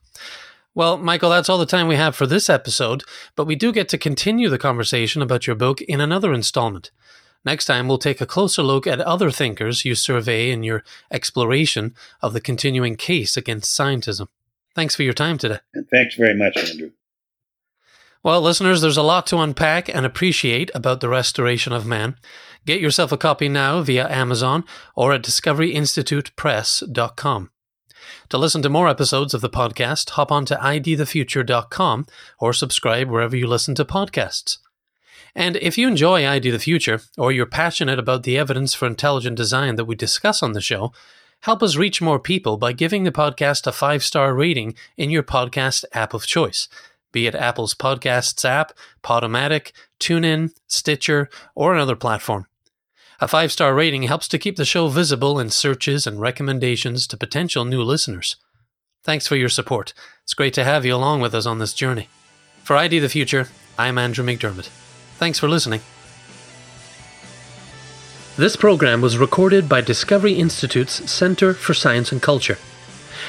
Well, 0.76 0.98
Michael, 0.98 1.32
that's 1.32 1.50
all 1.50 1.58
the 1.58 1.66
time 1.66 1.88
we 1.88 1.96
have 1.96 2.16
for 2.16 2.28
this 2.28 2.50
episode, 2.50 3.04
but 3.36 3.46
we 3.46 3.56
do 3.56 3.72
get 3.72 3.90
to 3.90 3.98
continue 3.98 4.48
the 4.48 4.60
conversation 4.60 5.24
about 5.24 5.48
your 5.48 5.56
book 5.56 5.82
in 5.82 6.00
another 6.00 6.34
installment. 6.34 6.92
Next 7.44 7.66
time, 7.66 7.88
we'll 7.88 7.98
take 7.98 8.22
a 8.22 8.28
closer 8.28 8.62
look 8.62 8.86
at 8.86 9.02
other 9.02 9.32
thinkers 9.32 9.86
you 9.86 9.96
survey 9.96 10.52
in 10.52 10.62
your 10.62 10.84
exploration 11.10 11.96
of 12.22 12.34
the 12.34 12.42
continuing 12.42 12.96
case 12.96 13.36
against 13.36 13.78
scientism. 13.78 14.28
Thanks 14.76 14.96
for 14.96 15.04
your 15.04 15.14
time 15.14 15.38
today. 15.38 15.60
Thanks 15.92 16.16
very 16.16 16.36
much, 16.36 16.58
Andrew. 16.58 16.92
Well, 18.22 18.42
listeners, 18.42 18.82
there's 18.82 18.98
a 18.98 19.02
lot 19.02 19.26
to 19.28 19.38
unpack 19.38 19.88
and 19.88 20.06
appreciate 20.06 20.70
about 20.76 21.00
the 21.00 21.08
restoration 21.08 21.72
of 21.72 21.86
man. 21.86 22.18
Get 22.66 22.82
yourself 22.82 23.14
a 23.14 23.18
copy 23.18 23.48
now 23.48 23.82
via 23.82 24.10
Amazon 24.10 24.66
or 24.94 25.14
at 25.14 25.24
discoveryinstitutepress.com. 25.24 27.50
To 28.30 28.38
listen 28.38 28.62
to 28.62 28.70
more 28.70 28.88
episodes 28.90 29.34
of 29.34 29.42
the 29.42 29.50
podcast, 29.50 30.12
hop 30.12 30.32
on 30.32 30.46
to 30.46 30.56
idthefuture.com 30.56 32.06
or 32.40 32.54
subscribe 32.54 33.10
wherever 33.10 33.36
you 33.38 33.48
listen 33.48 33.74
to 33.76 33.86
podcasts. 33.86 34.58
And 35.34 35.56
if 35.58 35.78
you 35.78 35.88
enjoy 35.88 36.28
ID 36.28 36.52
the 36.52 36.60
Future, 36.60 37.02
or 37.18 37.32
you're 37.32 37.46
passionate 37.46 38.00
about 38.00 38.24
the 38.24 38.38
evidence 38.38 38.74
for 38.74 38.88
intelligent 38.88 39.38
design 39.38 39.76
that 39.76 39.86
we 39.86 39.96
discuss 39.96 40.44
on 40.44 40.52
the 40.54 40.62
show, 40.62 40.92
help 41.42 41.64
us 41.64 41.78
reach 41.78 42.02
more 42.02 42.20
people 42.20 42.58
by 42.58 42.74
giving 42.74 43.04
the 43.04 43.12
podcast 43.12 43.66
a 43.66 43.72
five 43.72 44.04
star 44.04 44.34
rating 44.34 44.76
in 44.98 45.10
your 45.10 45.24
podcast 45.24 45.86
app 45.94 46.14
of 46.14 46.26
choice, 46.26 46.68
be 47.12 47.28
it 47.28 47.36
Apple's 47.36 47.74
Podcasts 47.74 48.46
app, 48.46 48.74
Podomatic, 49.04 49.72
TuneIn, 50.00 50.52
Stitcher, 50.68 51.30
or 51.56 51.74
another 51.74 51.96
platform. 51.96 52.46
A 53.22 53.28
five 53.28 53.52
star 53.52 53.74
rating 53.74 54.04
helps 54.04 54.28
to 54.30 54.40
keep 54.40 54.56
the 54.56 54.66
show 54.66 54.88
visible 54.88 55.40
in 55.40 55.50
searches 55.50 56.08
and 56.08 56.22
recommendations 56.22 57.06
to 57.08 57.18
potential 57.18 57.66
new 57.66 57.84
listeners. 57.84 58.38
Thanks 59.04 59.28
for 59.28 59.36
your 59.36 59.50
support. 59.50 59.94
It's 60.24 60.34
great 60.34 60.54
to 60.54 60.64
have 60.64 60.86
you 60.86 60.96
along 60.96 61.22
with 61.22 61.36
us 61.36 61.46
on 61.46 61.60
this 61.60 61.74
journey. 61.74 62.08
For 62.64 62.76
ID 62.76 63.00
the 63.00 63.10
Future, 63.10 63.50
I'm 63.78 63.98
Andrew 63.98 64.26
McDiarmid. 64.26 64.68
Thanks 65.18 65.40
for 65.40 65.50
listening. 65.50 65.82
This 68.38 68.56
program 68.56 69.02
was 69.02 69.18
recorded 69.18 69.68
by 69.68 69.82
Discovery 69.82 70.34
Institute's 70.34 71.12
Center 71.12 71.54
for 71.54 71.74
Science 71.74 72.14
and 72.14 72.22
Culture. 72.22 72.58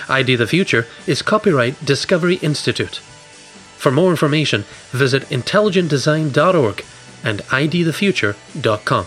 ID 0.09 0.37
the 0.37 0.47
Future 0.47 0.87
is 1.09 1.21
copyright 1.21 1.85
Discovery 1.85 2.37
Institute. 2.37 3.01
For 3.81 3.90
more 3.90 4.11
information, 4.11 4.64
visit 4.90 5.23
intelligentdesign.org 5.31 6.85
and 7.25 7.40
idthefuture.com. 7.40 9.07